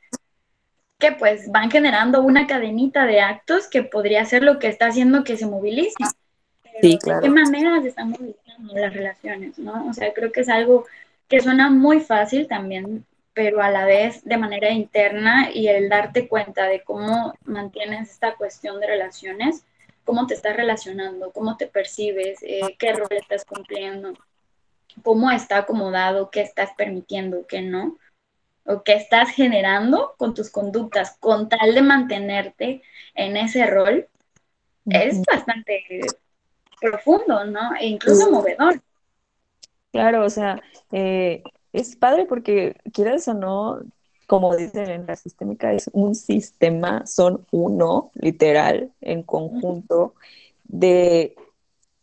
que 0.98 1.12
pues 1.12 1.50
van 1.50 1.70
generando 1.70 2.22
una 2.22 2.46
cadenita 2.46 3.04
de 3.04 3.20
actos 3.20 3.68
que 3.68 3.82
podría 3.82 4.24
ser 4.24 4.42
lo 4.42 4.58
que 4.58 4.68
está 4.68 4.86
haciendo 4.86 5.24
que 5.24 5.36
se 5.36 5.46
movilice. 5.46 5.94
sí, 6.80 6.98
claro. 6.98 7.20
¿De 7.20 7.26
qué 7.26 7.34
manera 7.34 7.82
se 7.82 7.88
están 7.88 8.10
movilizando? 8.10 8.45
Las 8.58 8.92
relaciones, 8.92 9.58
¿no? 9.58 9.88
O 9.88 9.92
sea, 9.92 10.12
creo 10.12 10.32
que 10.32 10.40
es 10.40 10.48
algo 10.48 10.86
que 11.28 11.40
suena 11.40 11.70
muy 11.70 12.00
fácil 12.00 12.46
también, 12.48 13.04
pero 13.34 13.62
a 13.62 13.70
la 13.70 13.84
vez 13.84 14.24
de 14.24 14.36
manera 14.36 14.70
interna 14.70 15.50
y 15.52 15.68
el 15.68 15.88
darte 15.88 16.28
cuenta 16.28 16.66
de 16.66 16.82
cómo 16.82 17.34
mantienes 17.44 18.10
esta 18.10 18.34
cuestión 18.34 18.80
de 18.80 18.86
relaciones, 18.86 19.64
cómo 20.04 20.26
te 20.26 20.34
estás 20.34 20.56
relacionando, 20.56 21.32
cómo 21.32 21.56
te 21.56 21.66
percibes, 21.66 22.38
eh, 22.42 22.76
qué 22.78 22.92
rol 22.92 23.08
estás 23.10 23.44
cumpliendo, 23.44 24.14
cómo 25.02 25.30
está 25.30 25.58
acomodado, 25.58 26.30
qué 26.30 26.40
estás 26.40 26.70
permitiendo, 26.76 27.46
qué 27.46 27.60
no, 27.60 27.98
o 28.64 28.82
qué 28.82 28.94
estás 28.94 29.30
generando 29.30 30.14
con 30.18 30.34
tus 30.34 30.50
conductas, 30.50 31.16
con 31.20 31.48
tal 31.48 31.74
de 31.74 31.82
mantenerte 31.82 32.82
en 33.14 33.36
ese 33.36 33.66
rol, 33.66 34.08
es 34.86 35.20
bastante 35.22 35.84
profundo, 36.80 37.44
¿no? 37.44 37.74
E 37.80 37.86
incluso 37.86 38.30
movedor. 38.30 38.80
Claro, 39.92 40.24
o 40.24 40.30
sea, 40.30 40.62
eh, 40.92 41.42
es 41.72 41.96
padre 41.96 42.26
porque 42.26 42.76
quieras 42.92 43.26
o 43.28 43.34
no, 43.34 43.80
como 44.26 44.56
dicen 44.56 44.90
en 44.90 45.06
la 45.06 45.16
sistémica, 45.16 45.72
es 45.72 45.88
un 45.92 46.14
sistema, 46.14 47.06
son 47.06 47.46
uno, 47.50 48.10
literal, 48.14 48.92
en 49.00 49.22
conjunto, 49.22 50.14
de 50.64 51.36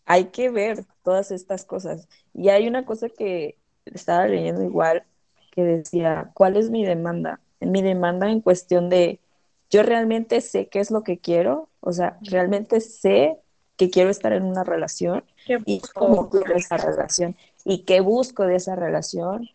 hay 0.05 0.25
que 0.25 0.49
ver 0.49 0.85
todas 1.03 1.31
estas 1.31 1.65
cosas. 1.65 2.07
Y 2.33 2.49
hay 2.49 2.67
una 2.67 2.85
cosa 2.85 3.09
que 3.09 3.57
estaba 3.85 4.27
leyendo 4.27 4.63
igual 4.63 5.03
que 5.51 5.63
decía, 5.63 6.31
¿cuál 6.33 6.57
es 6.57 6.69
mi 6.69 6.85
demanda? 6.85 7.39
Mi 7.59 7.81
demanda 7.81 8.29
en 8.29 8.41
cuestión 8.41 8.89
de, 8.89 9.19
yo 9.69 9.83
realmente 9.83 10.41
sé 10.41 10.67
qué 10.67 10.79
es 10.79 10.91
lo 10.91 11.03
que 11.03 11.19
quiero, 11.19 11.69
o 11.79 11.91
sea, 11.93 12.17
realmente 12.21 12.81
sé 12.81 13.37
que 13.77 13.89
quiero 13.89 14.09
estar 14.09 14.33
en 14.33 14.43
una 14.43 14.63
relación 14.63 15.23
y 15.65 15.81
cómo 15.93 16.29
quiero 16.29 16.55
esa 16.55 16.77
relación 16.77 17.35
y 17.65 17.79
qué 17.79 18.01
busco 18.01 18.45
de 18.45 18.55
esa 18.55 18.75
relación 18.75 19.49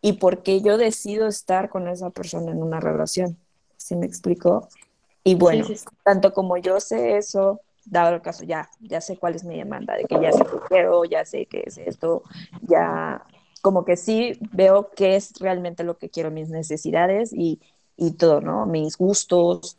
y 0.00 0.14
por 0.14 0.42
qué 0.42 0.60
yo 0.60 0.78
decido 0.78 1.28
estar 1.28 1.68
con 1.68 1.88
esa 1.88 2.10
persona 2.10 2.52
en 2.52 2.62
una 2.62 2.80
relación. 2.80 3.38
¿Sí 3.76 3.96
me 3.96 4.06
explico? 4.06 4.68
Y 5.24 5.36
bueno, 5.36 5.66
tanto 6.04 6.32
como 6.32 6.56
yo 6.56 6.80
sé 6.80 7.16
eso, 7.16 7.60
dado 7.84 8.16
el 8.16 8.22
caso, 8.22 8.44
ya, 8.44 8.68
ya 8.80 9.00
sé 9.00 9.16
cuál 9.16 9.34
es 9.34 9.44
mi 9.44 9.56
demanda, 9.56 9.94
de 9.94 10.04
que 10.04 10.20
ya 10.20 10.32
sé 10.32 10.44
qué 10.44 10.58
quiero, 10.68 11.04
ya 11.04 11.24
sé 11.24 11.46
qué 11.46 11.64
es 11.66 11.78
esto, 11.78 12.22
ya 12.62 13.24
como 13.60 13.84
que 13.84 13.96
sí 13.96 14.38
veo 14.52 14.90
qué 14.94 15.16
es 15.16 15.32
realmente 15.38 15.84
lo 15.84 15.96
que 15.96 16.10
quiero, 16.10 16.32
mis 16.32 16.48
necesidades 16.48 17.32
y, 17.32 17.60
y 17.96 18.12
todo, 18.12 18.40
¿no? 18.40 18.66
Mis 18.66 18.96
gustos, 18.96 19.78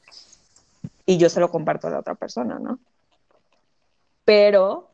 y 1.06 1.17
yo 1.17 1.29
se 1.29 1.41
lo 1.41 1.51
comparto 1.51 1.88
a 1.88 1.91
la 1.91 1.99
otra 1.99 2.15
persona, 2.15 2.60
¿no? 2.60 2.79
Pero, 4.25 4.91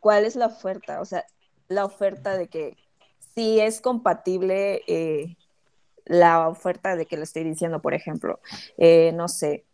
¿cuál 0.00 0.24
es 0.24 0.36
la 0.36 0.46
oferta? 0.46 1.00
O 1.00 1.04
sea, 1.04 1.24
la 1.68 1.84
oferta 1.84 2.36
de 2.36 2.48
que 2.48 2.76
si 3.34 3.60
es 3.60 3.80
compatible 3.80 4.82
eh, 4.86 5.36
la 6.04 6.48
oferta 6.48 6.96
de 6.96 7.06
que 7.06 7.16
le 7.16 7.24
estoy 7.24 7.44
diciendo, 7.44 7.80
por 7.80 7.94
ejemplo, 7.94 8.40
eh, 8.78 9.12
no 9.14 9.28
sé, 9.28 9.64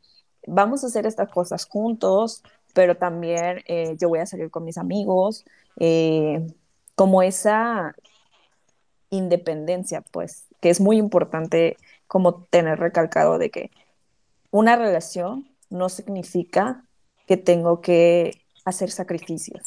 vamos 0.47 0.85
a 0.85 0.89
hacer 0.89 1.07
estas 1.07 1.31
cosas 1.31 1.67
juntos, 1.67 2.43
pero 2.75 2.97
también 2.97 3.63
eh, 3.67 3.97
yo 4.01 4.09
voy 4.09 4.19
a 4.19 4.27
salir 4.27 4.51
con 4.51 4.65
mis 4.65 4.79
amigos, 4.79 5.45
como 6.95 7.23
esa 7.23 7.95
independencia, 9.11 10.03
pues, 10.13 10.47
que 10.61 10.71
es 10.71 10.81
muy 10.81 10.99
importante 10.99 11.77
como 12.07 12.45
tener 12.45 12.79
recalcado 12.79 13.39
de 13.39 13.51
que 13.51 13.71
una 14.51 14.77
relación 14.77 15.49
no 15.71 15.89
significa 15.89 16.84
que 17.27 17.37
tengo 17.37 17.81
que 17.81 18.43
hacer 18.65 18.91
sacrificios. 18.91 19.63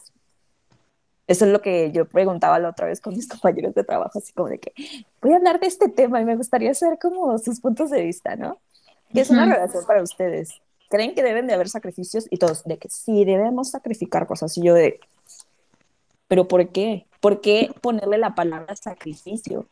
Eso 1.27 1.45
es 1.45 1.51
lo 1.51 1.61
que 1.61 1.91
yo 1.91 2.05
preguntaba 2.05 2.57
la 2.57 2.69
otra 2.69 2.87
vez 2.87 3.01
con 3.01 3.13
mis 3.13 3.27
compañeros 3.29 3.75
de 3.75 3.83
trabajo, 3.83 4.19
así 4.19 4.33
como 4.33 4.49
de 4.49 4.59
que 4.59 4.73
voy 5.21 5.33
a 5.33 5.37
hablar 5.37 5.59
de 5.59 5.67
este 5.67 5.89
tema 5.89 6.21
y 6.21 6.25
me 6.25 6.35
gustaría 6.35 6.73
saber 6.73 6.97
como 6.99 7.37
sus 7.37 7.59
puntos 7.59 7.89
de 7.89 8.03
vista, 8.03 8.35
¿no? 8.35 8.59
¿Qué 9.13 9.21
es 9.21 9.29
una 9.29 9.45
relación 9.45 9.85
para 9.85 10.03
ustedes? 10.03 10.61
¿Creen 10.89 11.15
que 11.15 11.23
deben 11.23 11.47
de 11.47 11.53
haber 11.53 11.69
sacrificios? 11.69 12.27
Y 12.29 12.37
todos, 12.37 12.63
de 12.63 12.77
que 12.77 12.89
sí, 12.89 13.25
debemos 13.25 13.71
sacrificar 13.71 14.27
cosas. 14.27 14.57
Y 14.57 14.63
yo 14.63 14.73
de, 14.73 14.99
¿pero 16.27 16.47
por 16.47 16.69
qué? 16.69 17.05
¿Por 17.21 17.41
qué 17.41 17.73
ponerle 17.81 18.17
la 18.17 18.35
palabra 18.35 18.75
sacrificio? 18.75 19.67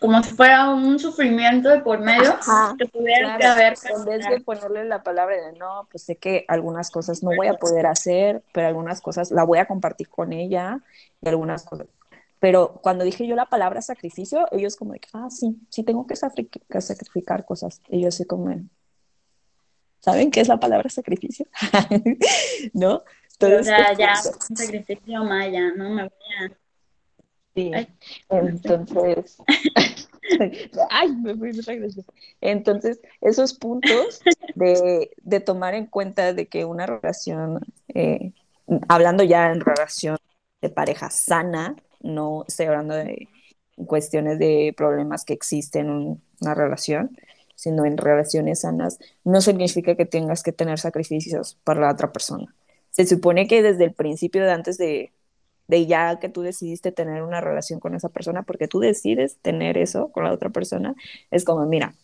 Como 0.00 0.22
si 0.22 0.34
fuera 0.34 0.70
un 0.70 0.98
sufrimiento 0.98 1.68
de 1.68 1.80
por 1.80 2.00
medio 2.00 2.38
que 2.78 2.86
tuviera 2.86 3.38
que 3.38 3.46
haber. 3.46 3.74
En 3.96 4.04
vez 4.04 4.28
de 4.28 4.40
ponerle 4.40 4.84
la 4.84 5.02
palabra 5.02 5.36
de 5.36 5.58
no, 5.58 5.86
pues 5.90 6.02
sé 6.04 6.16
que 6.16 6.44
algunas 6.48 6.90
cosas 6.90 7.22
no 7.22 7.30
voy 7.36 7.46
a 7.46 7.54
poder 7.54 7.86
hacer, 7.86 8.42
pero 8.52 8.68
algunas 8.68 9.00
cosas 9.00 9.30
la 9.30 9.44
voy 9.44 9.58
a 9.58 9.66
compartir 9.66 10.08
con 10.08 10.32
ella 10.32 10.80
y 11.20 11.28
algunas 11.28 11.64
cosas. 11.64 11.86
Pero 12.40 12.80
cuando 12.82 13.04
dije 13.04 13.26
yo 13.26 13.34
la 13.34 13.46
palabra 13.46 13.82
sacrificio, 13.82 14.46
ellos 14.52 14.76
como 14.76 14.92
de, 14.92 15.00
ah, 15.12 15.28
sí, 15.30 15.58
sí 15.70 15.82
tengo 15.82 16.06
que, 16.06 16.14
sacrificar 16.16 17.44
cosas. 17.44 17.82
Ellos 17.88 18.14
se 18.14 18.26
como, 18.26 18.54
¿saben 20.00 20.30
qué 20.30 20.40
es 20.40 20.48
la 20.48 20.60
palabra 20.60 20.88
sacrificio? 20.88 21.46
¿No? 22.72 23.02
o 23.40 23.62
sea, 23.62 23.92
ya, 23.92 24.14
un 24.50 24.56
sacrificio 24.56 25.24
maya, 25.24 25.72
¿no? 25.76 25.90
Me 25.90 26.02
voy 26.02 26.12
a 26.40 26.67
Sí, 27.58 27.72
entonces, 28.28 29.36
ay, 30.90 31.16
me 31.16 31.34
fui, 31.34 31.50
Entonces, 32.40 33.00
esos 33.20 33.54
puntos 33.54 34.20
de, 34.54 35.10
de, 35.22 35.40
tomar 35.40 35.74
en 35.74 35.86
cuenta 35.86 36.32
de 36.32 36.46
que 36.46 36.64
una 36.64 36.86
relación, 36.86 37.58
eh, 37.88 38.32
hablando 38.86 39.24
ya 39.24 39.50
en 39.50 39.60
relación 39.60 40.18
de 40.62 40.70
pareja 40.70 41.10
sana, 41.10 41.74
no 42.00 42.44
estoy 42.46 42.66
hablando 42.66 42.94
de 42.94 43.26
cuestiones 43.86 44.38
de 44.38 44.72
problemas 44.76 45.24
que 45.24 45.32
existen 45.32 45.88
en 45.88 46.22
una 46.40 46.54
relación, 46.54 47.18
sino 47.56 47.84
en 47.84 47.96
relaciones 47.96 48.60
sanas, 48.60 49.00
no 49.24 49.40
significa 49.40 49.96
que 49.96 50.06
tengas 50.06 50.44
que 50.44 50.52
tener 50.52 50.78
sacrificios 50.78 51.58
para 51.64 51.80
la 51.80 51.90
otra 51.90 52.12
persona. 52.12 52.54
Se 52.90 53.04
supone 53.04 53.48
que 53.48 53.62
desde 53.62 53.84
el 53.84 53.94
principio 53.94 54.44
de 54.44 54.52
antes 54.52 54.78
de 54.78 55.12
de 55.68 55.86
ya 55.86 56.18
que 56.18 56.28
tú 56.28 56.42
decidiste 56.42 56.92
tener 56.92 57.22
una 57.22 57.40
relación 57.40 57.78
con 57.78 57.94
esa 57.94 58.08
persona, 58.08 58.42
porque 58.42 58.68
tú 58.68 58.80
decides 58.80 59.36
tener 59.42 59.78
eso 59.78 60.10
con 60.10 60.24
la 60.24 60.32
otra 60.32 60.50
persona, 60.50 60.94
es 61.30 61.44
como, 61.44 61.64
mira, 61.66 61.94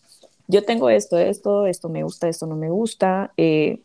yo 0.46 0.64
tengo 0.64 0.90
esto, 0.90 1.18
esto, 1.18 1.66
esto 1.66 1.88
me 1.88 2.02
gusta, 2.02 2.28
esto 2.28 2.46
no 2.46 2.56
me 2.56 2.68
gusta. 2.68 3.32
Eh, 3.36 3.82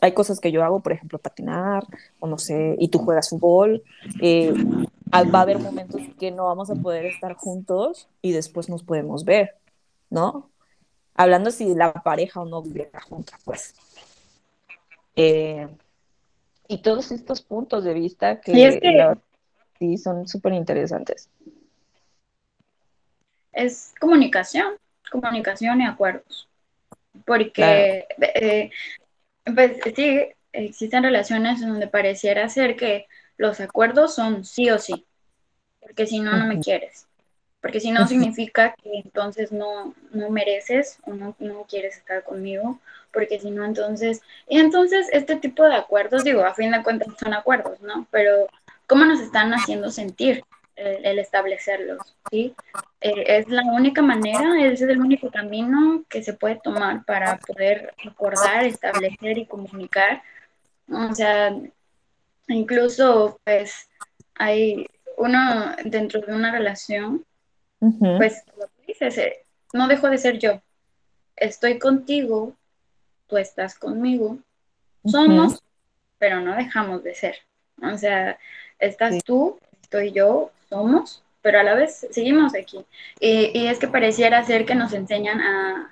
hay 0.00 0.12
cosas 0.12 0.40
que 0.40 0.52
yo 0.52 0.62
hago, 0.62 0.80
por 0.80 0.92
ejemplo, 0.92 1.18
patinar, 1.18 1.84
o 2.20 2.26
no 2.26 2.38
sé, 2.38 2.76
y 2.78 2.88
tú 2.88 2.98
juegas 2.98 3.30
fútbol. 3.30 3.82
Eh, 4.20 4.54
va 5.12 5.38
a 5.38 5.42
haber 5.42 5.58
momentos 5.58 6.02
que 6.18 6.30
no 6.30 6.44
vamos 6.44 6.70
a 6.70 6.74
poder 6.74 7.06
estar 7.06 7.34
juntos 7.34 8.08
y 8.22 8.32
después 8.32 8.68
nos 8.68 8.84
podemos 8.84 9.24
ver, 9.24 9.56
¿no? 10.10 10.50
Hablando 11.14 11.50
si 11.50 11.74
la 11.74 11.92
pareja 11.92 12.42
o 12.42 12.44
no 12.44 12.62
viviera 12.62 13.00
junta, 13.00 13.38
pues. 13.44 13.74
Eh, 15.16 15.66
y 16.68 16.78
todos 16.78 17.12
estos 17.12 17.42
puntos 17.42 17.84
de 17.84 17.94
vista 17.94 18.40
que, 18.40 19.16
sí 19.78 19.98
son 19.98 20.26
súper 20.26 20.54
interesantes. 20.54 21.28
Es 23.52 23.94
comunicación, 24.00 24.74
comunicación 25.10 25.80
y 25.80 25.86
acuerdos. 25.86 26.48
Porque, 27.24 28.06
eh, 28.34 28.70
pues 29.54 29.78
sí, 29.94 30.20
existen 30.52 31.02
relaciones 31.02 31.60
donde 31.60 31.88
pareciera 31.88 32.48
ser 32.48 32.76
que 32.76 33.06
los 33.36 33.60
acuerdos 33.60 34.14
son 34.14 34.44
sí 34.44 34.70
o 34.70 34.78
sí, 34.78 35.06
porque 35.80 36.06
si 36.06 36.20
no, 36.20 36.36
no 36.36 36.46
me 36.46 36.60
quieres. 36.60 37.06
Porque 37.60 37.80
si 37.80 37.90
no, 37.90 38.06
significa 38.06 38.74
que 38.82 39.00
entonces 39.04 39.50
no, 39.50 39.94
no 40.12 40.30
mereces 40.30 40.98
o 41.04 41.14
no, 41.14 41.34
no 41.38 41.64
quieres 41.68 41.96
estar 41.96 42.22
conmigo 42.22 42.80
porque 43.16 43.40
si 43.40 43.50
no, 43.50 43.64
entonces, 43.64 44.20
y 44.46 44.58
entonces 44.58 45.08
este 45.10 45.36
tipo 45.36 45.64
de 45.64 45.74
acuerdos, 45.74 46.22
digo, 46.22 46.44
a 46.44 46.52
fin 46.52 46.70
de 46.70 46.82
cuentas 46.82 47.08
son 47.18 47.32
acuerdos, 47.32 47.80
¿no? 47.80 48.06
Pero 48.10 48.46
¿cómo 48.86 49.06
nos 49.06 49.20
están 49.20 49.54
haciendo 49.54 49.90
sentir 49.90 50.44
el, 50.76 51.18
establecerlos? 51.18 52.14
¿sí? 52.30 52.54
Eh, 53.00 53.38
es 53.38 53.48
la 53.48 53.62
única 53.62 54.02
manera, 54.02 54.62
es 54.62 54.82
el 54.82 55.00
único 55.00 55.30
camino 55.30 56.04
que 56.10 56.22
se 56.22 56.34
puede 56.34 56.60
tomar 56.62 57.06
para 57.06 57.38
poder 57.38 57.94
acordar, 58.06 58.66
establecer 58.66 59.38
y 59.38 59.46
comunicar. 59.46 60.22
O 60.92 61.14
sea, 61.14 61.56
incluso, 62.48 63.40
pues, 63.44 63.88
hay 64.34 64.86
uno 65.16 65.74
dentro 65.86 66.20
de 66.20 66.34
una 66.34 66.52
relación, 66.52 67.24
pues, 68.18 68.42
lo 68.58 68.66
que 68.66 68.86
dices, 68.88 69.18
eh, 69.18 69.44
no 69.72 69.88
dejo 69.88 70.08
de 70.08 70.18
ser 70.18 70.38
yo. 70.38 70.60
Estoy 71.36 71.78
contigo 71.78 72.54
tú 73.26 73.36
estás 73.36 73.78
conmigo, 73.78 74.38
somos, 75.04 75.62
pero 76.18 76.40
no 76.40 76.54
dejamos 76.56 77.02
de 77.02 77.14
ser. 77.14 77.36
O 77.82 77.96
sea, 77.96 78.38
estás 78.78 79.22
tú, 79.24 79.58
estoy 79.82 80.12
yo, 80.12 80.50
somos, 80.68 81.22
pero 81.42 81.60
a 81.60 81.62
la 81.62 81.74
vez 81.74 82.06
seguimos 82.10 82.54
aquí. 82.54 82.84
Y, 83.20 83.66
es 83.66 83.78
que 83.78 83.88
pareciera 83.88 84.44
ser 84.44 84.64
que 84.64 84.74
nos 84.74 84.92
enseñan 84.92 85.40
a, 85.40 85.90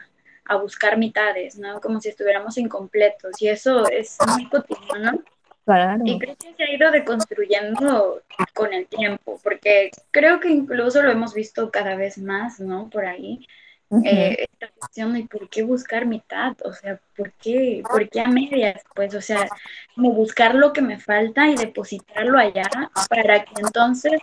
buscar 0.61 0.99
mitades, 0.99 1.57
¿no? 1.59 1.81
Como 1.81 2.01
si 2.01 2.11
estuviéramos 2.11 2.59
incompletos. 2.59 3.41
Y 3.41 3.49
eso 3.49 3.89
es 3.89 4.19
muy 4.29 4.47
cotidiano. 4.49 5.23
Y 6.05 6.19
creo 6.19 6.37
que 6.37 6.55
se 6.55 6.63
ha 6.63 6.75
ido 6.75 6.91
deconstruyendo 6.91 8.23
con 8.53 8.73
el 8.73 8.87
tiempo, 8.87 9.41
porque 9.43 9.91
creo 10.11 10.41
que 10.41 10.51
incluso 10.51 11.03
lo 11.03 11.11
hemos 11.11 11.33
visto 11.35 11.71
cada 11.71 11.97
vez 11.97 12.19
más, 12.19 12.61
¿no? 12.61 12.91
Por 12.91 13.07
ahí, 13.07 13.47
eh, 14.05 14.47
esta 14.51 14.69
cuestión 14.79 15.15
de 15.15 15.25
por 15.25 15.49
qué 15.49 15.63
buscar 15.63 16.05
mitad, 16.07 16.57
o 16.65 16.73
sea, 16.73 16.99
¿por 17.17 17.33
qué, 17.33 17.83
¿por 17.89 18.09
qué 18.09 18.21
a 18.21 18.29
medias? 18.29 18.83
Pues, 18.95 19.15
o 19.15 19.21
sea, 19.21 19.49
como 19.95 20.13
buscar 20.13 20.55
lo 20.55 20.73
que 20.73 20.83
me 20.83 20.99
falta 20.99 21.49
y 21.49 21.55
depositarlo 21.55 22.39
allá 22.39 22.69
para 23.09 23.45
que 23.45 23.53
entonces, 23.61 24.21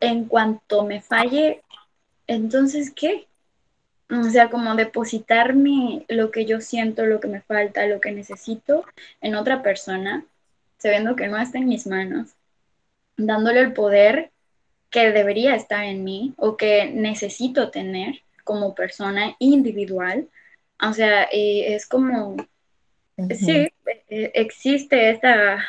en 0.00 0.24
cuanto 0.26 0.84
me 0.84 1.00
falle, 1.00 1.62
entonces, 2.26 2.90
¿qué? 2.90 3.26
O 4.10 4.24
sea, 4.24 4.50
como 4.50 4.74
depositarme 4.74 6.04
lo 6.08 6.30
que 6.30 6.44
yo 6.44 6.60
siento, 6.60 7.06
lo 7.06 7.20
que 7.20 7.28
me 7.28 7.40
falta, 7.40 7.86
lo 7.86 8.00
que 8.00 8.12
necesito 8.12 8.84
en 9.20 9.34
otra 9.34 9.62
persona, 9.62 10.24
sabiendo 10.84 11.16
que 11.16 11.28
no 11.28 11.38
está 11.38 11.56
en 11.56 11.66
mis 11.66 11.86
manos, 11.86 12.34
dándole 13.16 13.60
el 13.60 13.72
poder 13.72 14.32
que 14.90 15.12
debería 15.12 15.54
estar 15.54 15.82
en 15.82 16.04
mí 16.04 16.34
o 16.36 16.58
que 16.58 16.90
necesito 16.90 17.70
tener 17.70 18.20
como 18.44 18.74
persona 18.74 19.34
individual. 19.38 20.28
O 20.82 20.92
sea, 20.92 21.26
es 21.32 21.86
como, 21.86 22.36
sí, 23.34 23.66
e, 24.10 24.30
existe 24.34 25.08
esta... 25.08 25.64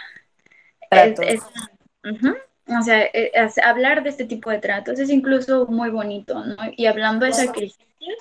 O 0.91 2.81
sea, 2.83 3.03
e, 3.13 3.31
hablar 3.63 4.03
de 4.03 4.09
este 4.09 4.25
tipo 4.25 4.51
de 4.51 4.59
tratos 4.59 4.99
es 4.99 5.09
incluso 5.09 5.65
muy 5.67 5.91
bonito, 5.91 6.43
¿no? 6.43 6.57
Y 6.75 6.87
hablando 6.87 7.25
de 7.25 7.31
sacrificios, 7.31 8.17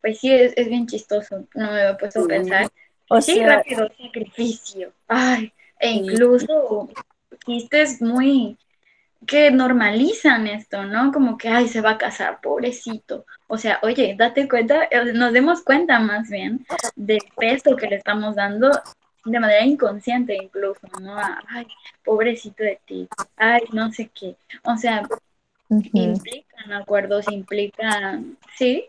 pues 0.00 0.20
sí, 0.20 0.32
es, 0.32 0.54
bien 0.68 0.86
chistoso, 0.86 1.48
no 1.54 1.72
me 1.72 1.90
he 1.90 1.94
puesto 1.94 2.22
a 2.22 2.28
pensar. 2.28 2.68
O 3.08 3.20
sí, 3.20 3.44
rápido, 3.44 3.90
sacrificio. 4.00 4.92
Ay, 5.08 5.52
e 5.78 5.90
incluso 5.90 6.88
chistes 7.44 8.00
muy 8.00 8.58
que 9.26 9.50
normalizan 9.50 10.46
esto, 10.46 10.84
¿no? 10.84 11.12
Como 11.12 11.36
que, 11.36 11.48
ay, 11.48 11.68
se 11.68 11.80
va 11.80 11.92
a 11.92 11.98
casar, 11.98 12.40
pobrecito. 12.40 13.26
O 13.48 13.58
sea, 13.58 13.80
oye, 13.82 14.14
date 14.16 14.48
cuenta, 14.48 14.84
eh, 14.90 15.12
nos 15.12 15.32
demos 15.32 15.62
cuenta 15.62 15.98
más 15.98 16.28
bien 16.28 16.64
del 16.94 17.22
peso 17.36 17.76
que 17.76 17.88
le 17.88 17.96
estamos 17.96 18.36
dando 18.36 18.70
de 19.24 19.40
manera 19.40 19.64
inconsciente 19.64 20.36
incluso, 20.36 20.86
¿no? 21.00 21.16
Ay, 21.48 21.66
pobrecito 22.04 22.62
de 22.62 22.78
ti, 22.86 23.08
ay, 23.36 23.62
no 23.72 23.92
sé 23.92 24.10
qué. 24.14 24.36
O 24.62 24.76
sea, 24.76 25.02
implican 25.68 26.72
acuerdos, 26.72 27.26
implican, 27.30 28.36
sí, 28.56 28.86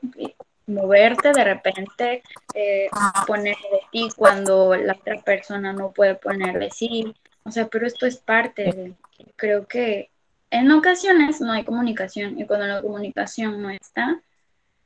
moverte 0.67 1.31
de 1.31 1.43
repente, 1.43 2.23
eh, 2.53 2.89
poner 3.25 3.55
de 3.55 3.79
ti 3.91 4.09
cuando 4.15 4.75
la 4.75 4.93
otra 4.93 5.21
persona 5.21 5.73
no 5.73 5.91
puede 5.91 6.15
poner 6.15 6.59
de 6.59 6.69
sí. 6.69 7.15
O 7.43 7.51
sea, 7.51 7.67
pero 7.67 7.87
esto 7.87 8.05
es 8.05 8.17
parte 8.17 8.63
de, 8.63 8.93
creo 9.35 9.65
que 9.65 10.09
en 10.51 10.71
ocasiones 10.71 11.41
no 11.41 11.51
hay 11.51 11.63
comunicación 11.63 12.39
y 12.39 12.45
cuando 12.45 12.67
la 12.67 12.81
comunicación 12.81 13.61
no 13.61 13.69
está, 13.69 14.21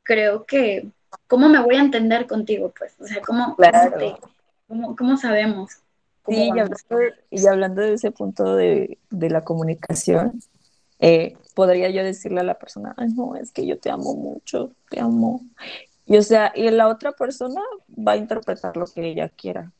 creo 0.04 0.46
que, 0.46 0.88
¿cómo 1.28 1.50
me 1.50 1.62
voy 1.62 1.76
a 1.76 1.82
entender 1.82 2.28
contigo? 2.28 2.74
Pues, 2.78 2.96
o 3.00 3.08
sea, 3.08 3.22
¿cómo, 3.22 3.56
cómo, 4.98 5.17
sabemos? 5.17 5.72
sí, 6.28 6.52
y 7.32 7.48
hablando, 7.48 7.82
de 7.82 7.94
ese 7.94 8.12
punto 8.12 8.56
de, 8.56 8.98
la 9.10 9.44
comunicación, 9.44 10.39
eh, 11.00 11.36
podría 11.54 11.90
yo 11.90 12.04
decirle 12.04 12.42
a 12.42 12.44
la 12.44 12.58
persona, 12.58 12.94
ay, 12.98 13.10
no, 13.10 13.36
es 13.36 13.52
que 13.52 13.66
yo 13.66 13.80
te 13.80 13.90
amo 13.90 14.16
mucho, 14.16 14.72
te 14.90 15.00
amo. 15.00 15.42
Y 16.06 16.18
o 16.18 16.22
sea, 16.24 16.52
y 16.56 16.70
la 16.70 16.88
otra 16.88 17.12
persona 17.12 17.62
va 17.90 18.14
a 18.14 18.18
interpretar 18.18 18.78
lo 18.78 18.86
que 18.86 19.08
ella 19.08 19.30
quiera. 19.30 19.72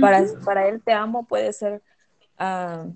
Para, 0.00 0.24
para 0.44 0.68
él 0.68 0.82
te 0.82 0.92
amo 0.92 1.24
puede 1.24 1.52
ser, 1.52 1.82
uh, 2.40 2.90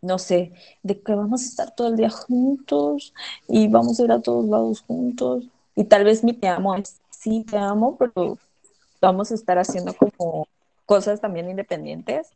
no 0.00 0.18
sé, 0.18 0.52
de 0.82 1.00
que 1.00 1.14
vamos 1.14 1.42
a 1.42 1.46
estar 1.46 1.74
todo 1.74 1.88
el 1.88 1.96
día 1.96 2.10
juntos 2.10 3.12
y 3.46 3.68
vamos 3.68 4.00
a 4.00 4.04
ir 4.04 4.12
a 4.12 4.22
todos 4.22 4.46
lados 4.46 4.82
juntos. 4.86 5.48
Y 5.76 5.84
tal 5.84 6.04
vez 6.04 6.24
mi 6.24 6.32
te 6.32 6.48
amo 6.48 6.74
es, 6.74 7.00
sí, 7.10 7.44
te 7.44 7.58
amo, 7.58 7.96
pero 7.96 8.38
vamos 9.00 9.30
a 9.30 9.34
estar 9.34 9.58
haciendo 9.58 9.94
como 9.94 10.46
cosas 10.86 11.20
también 11.20 11.50
independientes, 11.50 12.32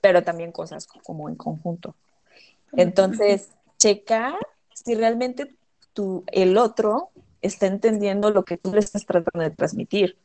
pero 0.00 0.22
también 0.22 0.52
cosas 0.52 0.86
como 0.86 1.28
en 1.28 1.36
conjunto. 1.36 1.94
Entonces, 2.72 3.50
checa 3.78 4.36
si 4.74 4.94
realmente 4.94 5.54
tú, 5.92 6.24
el 6.28 6.56
otro 6.56 7.10
está 7.42 7.66
entendiendo 7.66 8.30
lo 8.30 8.44
que 8.44 8.56
tú 8.56 8.72
le 8.72 8.80
estás 8.80 9.06
tratando 9.06 9.48
de 9.48 9.54
transmitir. 9.54 10.16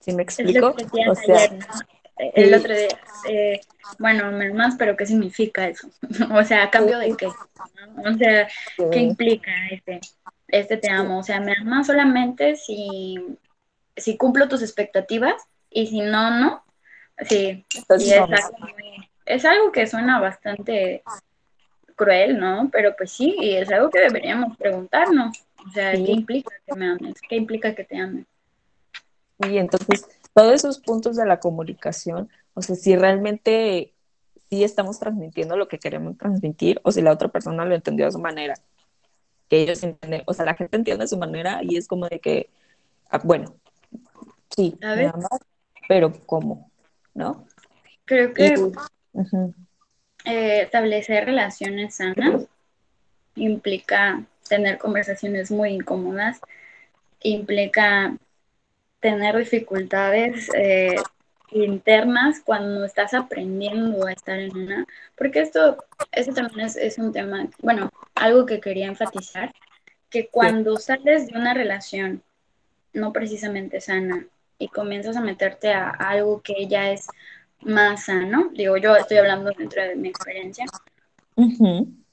¿Sí 0.00 0.12
me 0.12 0.22
explico? 0.22 0.74
o 1.08 1.14
sea, 1.14 1.50
el 2.16 2.54
otro 2.54 2.74
día, 2.74 2.88
eh, 3.28 3.60
bueno, 3.98 4.32
más, 4.54 4.74
pero 4.76 4.96
¿qué 4.96 5.06
significa 5.06 5.68
eso? 5.68 5.88
o 6.34 6.44
sea, 6.44 6.64
¿a 6.64 6.70
cambio 6.70 6.98
de 6.98 7.16
qué? 7.16 7.26
O 7.26 8.14
sea, 8.18 8.48
¿qué 8.90 8.98
implica 8.98 9.52
este, 9.70 10.00
este 10.48 10.76
te 10.76 10.90
amo? 10.90 11.18
O 11.18 11.22
sea, 11.22 11.40
¿me 11.40 11.54
amas 11.60 11.86
solamente 11.86 12.56
si, 12.56 13.16
si 13.96 14.16
cumplo 14.16 14.48
tus 14.48 14.62
expectativas? 14.62 15.40
Y 15.70 15.86
si 15.86 16.00
no, 16.00 16.30
no. 16.30 16.64
Sí, 17.28 17.64
es, 17.88 18.12
algo 18.12 18.34
es 19.26 19.44
algo 19.44 19.70
que 19.70 19.86
suena 19.86 20.18
bastante 20.18 21.02
cruel, 21.94 22.38
¿no? 22.38 22.68
Pero 22.72 22.94
pues 22.96 23.12
sí, 23.12 23.36
y 23.38 23.54
es 23.54 23.70
algo 23.70 23.90
que 23.90 24.00
deberíamos 24.00 24.56
preguntarnos. 24.56 25.44
O 25.66 25.70
sea, 25.70 25.92
¿qué 25.92 26.12
implica 26.12 26.50
que 26.66 26.74
me 26.74 26.86
ames? 26.86 27.14
¿Qué 27.28 27.36
implica 27.36 27.74
que 27.74 27.84
te 27.84 27.96
ames? 27.98 28.26
Y 29.38 29.58
entonces 29.58 30.06
todos 30.34 30.52
esos 30.52 30.78
puntos 30.78 31.16
de 31.16 31.26
la 31.26 31.40
comunicación, 31.40 32.28
o 32.54 32.62
sea, 32.62 32.76
si 32.76 32.96
realmente 32.96 33.92
sí 34.50 34.64
estamos 34.64 34.98
transmitiendo 34.98 35.56
lo 35.56 35.68
que 35.68 35.78
queremos 35.78 36.18
transmitir 36.18 36.80
o 36.84 36.92
si 36.92 37.02
la 37.02 37.12
otra 37.12 37.28
persona 37.28 37.64
lo 37.64 37.74
entendió 37.74 38.06
a 38.06 38.10
su 38.10 38.18
manera, 38.18 38.54
que 39.48 39.62
ellos 39.62 39.82
entienden, 39.82 40.22
o 40.26 40.34
sea, 40.34 40.44
la 40.44 40.54
gente 40.54 40.76
entiende 40.76 41.04
a 41.04 41.08
su 41.08 41.18
manera 41.18 41.60
y 41.62 41.76
es 41.76 41.86
como 41.86 42.08
de 42.08 42.20
que, 42.20 42.50
ah, 43.10 43.20
bueno, 43.22 43.54
sí, 44.54 44.78
pero 45.88 46.12
¿cómo? 46.26 46.70
¿No? 47.14 47.46
Creo 48.04 48.32
que 48.32 48.54
eh, 50.24 50.62
establecer 50.62 51.24
relaciones 51.24 51.96
sanas 51.96 52.46
implica 53.34 54.24
tener 54.48 54.78
conversaciones 54.78 55.50
muy 55.50 55.70
incómodas, 55.70 56.40
implica 57.20 58.16
tener 59.00 59.36
dificultades 59.36 60.48
eh, 60.54 60.96
internas 61.50 62.40
cuando 62.44 62.84
estás 62.84 63.14
aprendiendo 63.14 64.06
a 64.06 64.12
estar 64.12 64.38
en 64.38 64.56
una, 64.56 64.86
porque 65.16 65.40
esto, 65.40 65.84
eso 66.12 66.32
también 66.32 66.68
es, 66.74 66.98
un 66.98 67.12
tema, 67.12 67.48
bueno, 67.60 67.90
algo 68.14 68.46
que 68.46 68.60
quería 68.60 68.86
enfatizar, 68.86 69.52
que 70.10 70.28
cuando 70.28 70.76
sales 70.76 71.26
de 71.26 71.38
una 71.38 71.54
relación 71.54 72.22
no 72.92 73.12
precisamente 73.12 73.80
sana 73.80 74.26
y 74.58 74.68
comienzas 74.68 75.16
a 75.16 75.20
meterte 75.20 75.72
a, 75.72 75.90
algo 75.90 76.42
que 76.42 76.66
ya 76.68 76.90
es 76.90 77.06
más 77.64 78.04
sano, 78.04 78.50
digo, 78.52 78.76
yo 78.76 78.96
estoy 78.96 79.18
hablando 79.18 79.50
dentro 79.52 79.82
de 79.82 79.96
mi 79.96 80.08
experiencia, 80.08 80.64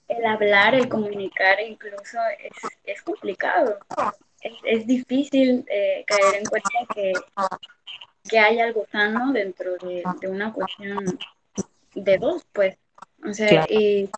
el 0.09 0.25
hablar, 0.25 0.75
el 0.75 0.89
comunicar 0.89 1.59
incluso 1.61 2.17
es, 2.43 2.71
es 2.83 3.01
complicado. 3.03 3.77
Es, 4.63 4.87
difícil 4.87 5.65
eh, 5.69 6.03
caer 6.07 6.35
en 6.35 6.45
cuenta 6.45 6.69
que, 6.93 7.13
que 8.27 8.39
hay 8.39 8.59
algo 8.59 8.85
sano 8.91 9.31
dentro 9.33 9.77
de, 9.77 10.03
una 10.27 10.51
cuestión 10.53 11.19
de 11.93 12.17
dos, 12.17 12.43
pues. 12.53 12.77
O 13.27 13.33
sea, 13.33 13.65
y, 13.69 14.09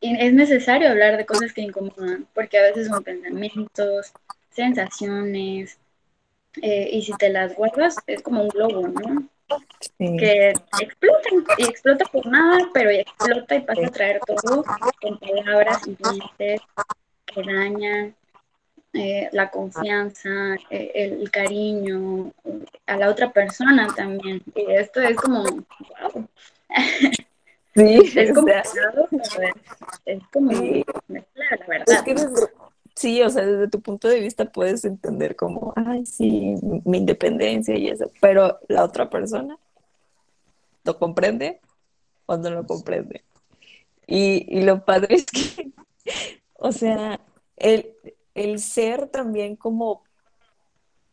es 0.00 0.32
necesario 0.32 0.90
hablar 0.90 1.16
de 1.16 1.26
cosas 1.26 1.52
que 1.52 1.62
incomodan, 1.62 2.26
porque 2.34 2.58
a 2.58 2.62
veces 2.62 2.88
son 2.88 3.02
pensamientos, 3.02 4.12
sensaciones, 4.50 5.78
eh, 6.60 6.88
y 6.92 7.02
si 7.02 7.12
te 7.14 7.30
las 7.30 7.54
guardas 7.54 7.96
es 8.06 8.20
como 8.20 8.42
un 8.42 8.48
globo, 8.48 8.88
¿no? 8.88 9.28
Que 9.98 10.52
explota 10.80 11.28
y 11.58 11.64
explota 11.64 12.04
por 12.06 12.26
nada, 12.26 12.68
pero 12.72 12.90
explota 12.90 13.54
y 13.54 13.60
pasa 13.60 13.86
a 13.86 13.90
traer 13.90 14.20
todo 14.26 14.64
con 15.00 15.18
palabras 15.18 15.82
simplemente 15.82 16.60
que 17.26 17.42
dañan, 17.42 18.14
eh, 18.94 19.28
la 19.32 19.50
confianza, 19.50 20.28
eh, 20.68 20.92
el, 20.94 21.30
cariño 21.30 22.30
a 22.86 22.96
la 22.96 23.08
otra 23.08 23.32
persona 23.32 23.88
también. 23.94 24.42
Y 24.54 24.70
esto 24.72 25.00
es 25.00 25.16
como, 25.16 25.42
wow. 25.44 26.28
Sí, 27.74 28.12
es 28.16 28.34
complicado, 28.34 29.08
es, 30.04 30.20
como 30.30 30.52
la 30.52 31.24
verdad. 31.66 32.04
Sí, 32.94 33.22
o 33.22 33.30
sea, 33.30 33.44
desde 33.44 33.68
tu 33.68 33.80
punto 33.80 34.08
de 34.08 34.20
vista 34.20 34.44
puedes 34.44 34.84
entender 34.84 35.36
como, 35.36 35.72
ay, 35.76 36.06
sí, 36.06 36.56
mi 36.84 36.98
independencia 36.98 37.76
y 37.76 37.88
eso, 37.88 38.10
pero 38.20 38.58
la 38.68 38.84
otra 38.84 39.08
persona 39.10 39.58
lo 40.84 40.98
comprende 40.98 41.60
o 42.26 42.36
no 42.36 42.50
lo 42.50 42.66
comprende. 42.66 43.24
Y, 44.06 44.46
y 44.48 44.62
lo 44.62 44.84
padre 44.84 45.16
es 45.16 45.26
que, 45.26 45.72
o 46.54 46.72
sea, 46.72 47.20
el, 47.56 47.94
el 48.34 48.60
ser 48.60 49.08
también 49.08 49.56
como 49.56 50.02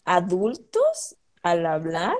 adultos 0.05 1.17
al 1.43 1.65
hablar, 1.65 2.17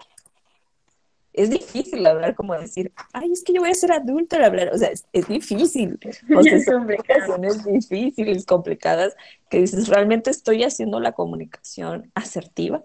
es 1.34 1.50
difícil 1.50 2.06
hablar 2.06 2.36
como 2.36 2.54
decir, 2.54 2.92
ay, 3.13 3.32
es 3.32 3.44
que 3.44 3.54
yo 3.54 3.62
voy 3.62 3.70
a 3.70 3.76
ser 3.76 3.92
adulto 3.92 4.36
al 4.36 4.46
hablar, 4.46 4.72
o 4.74 4.78
sea, 4.78 4.89
es, 4.89 5.28
difícil, 5.28 6.00
o 6.38 6.44
sea, 6.44 6.60
son 6.62 6.82
comunicaciones 6.82 7.65
difíciles, 7.65 8.46
complicadas, 8.46 9.15
que 9.50 9.60
dices, 9.60 9.88
¿realmente 9.88 10.32
estoy 10.32 10.63
haciendo 10.63 11.00
la 11.00 11.12
comunicación 11.13 12.12
asertiva? 12.15 12.84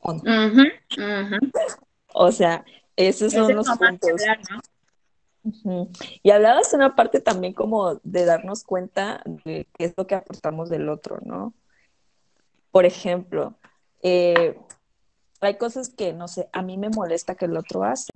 ¿O, 0.00 0.14
no? 0.14 0.22
o 2.12 2.32
sea, 2.32 2.64
esos 2.96 3.32
son 3.32 3.54
los 3.54 3.68
puntos. 3.68 4.22
Y 6.22 6.30
hablabas 6.30 6.72
una 6.72 6.96
parte 6.96 7.20
también 7.20 7.52
como 7.52 8.00
de 8.02 8.24
darnos 8.24 8.64
cuenta 8.64 9.22
de 9.44 9.66
qué 9.76 9.84
es 9.84 9.94
lo 9.96 10.06
que 10.06 10.16
aportamos 10.16 10.70
del 10.70 10.88
otro, 10.88 11.18
¿no? 11.24 11.54
por 12.76 12.84
ejemplo, 12.84 13.54
eh, 14.02 14.54
hay 15.40 15.56
cosas 15.56 15.88
que, 15.88 16.12
no 16.12 16.28
sé, 16.28 16.48
a 16.52 16.62
mí 16.62 16.78
me 16.78 16.88
molesta 16.88 17.34
que 17.34 17.46
el 17.46 17.56
otro 17.56 17.84
hace. 17.84 18.10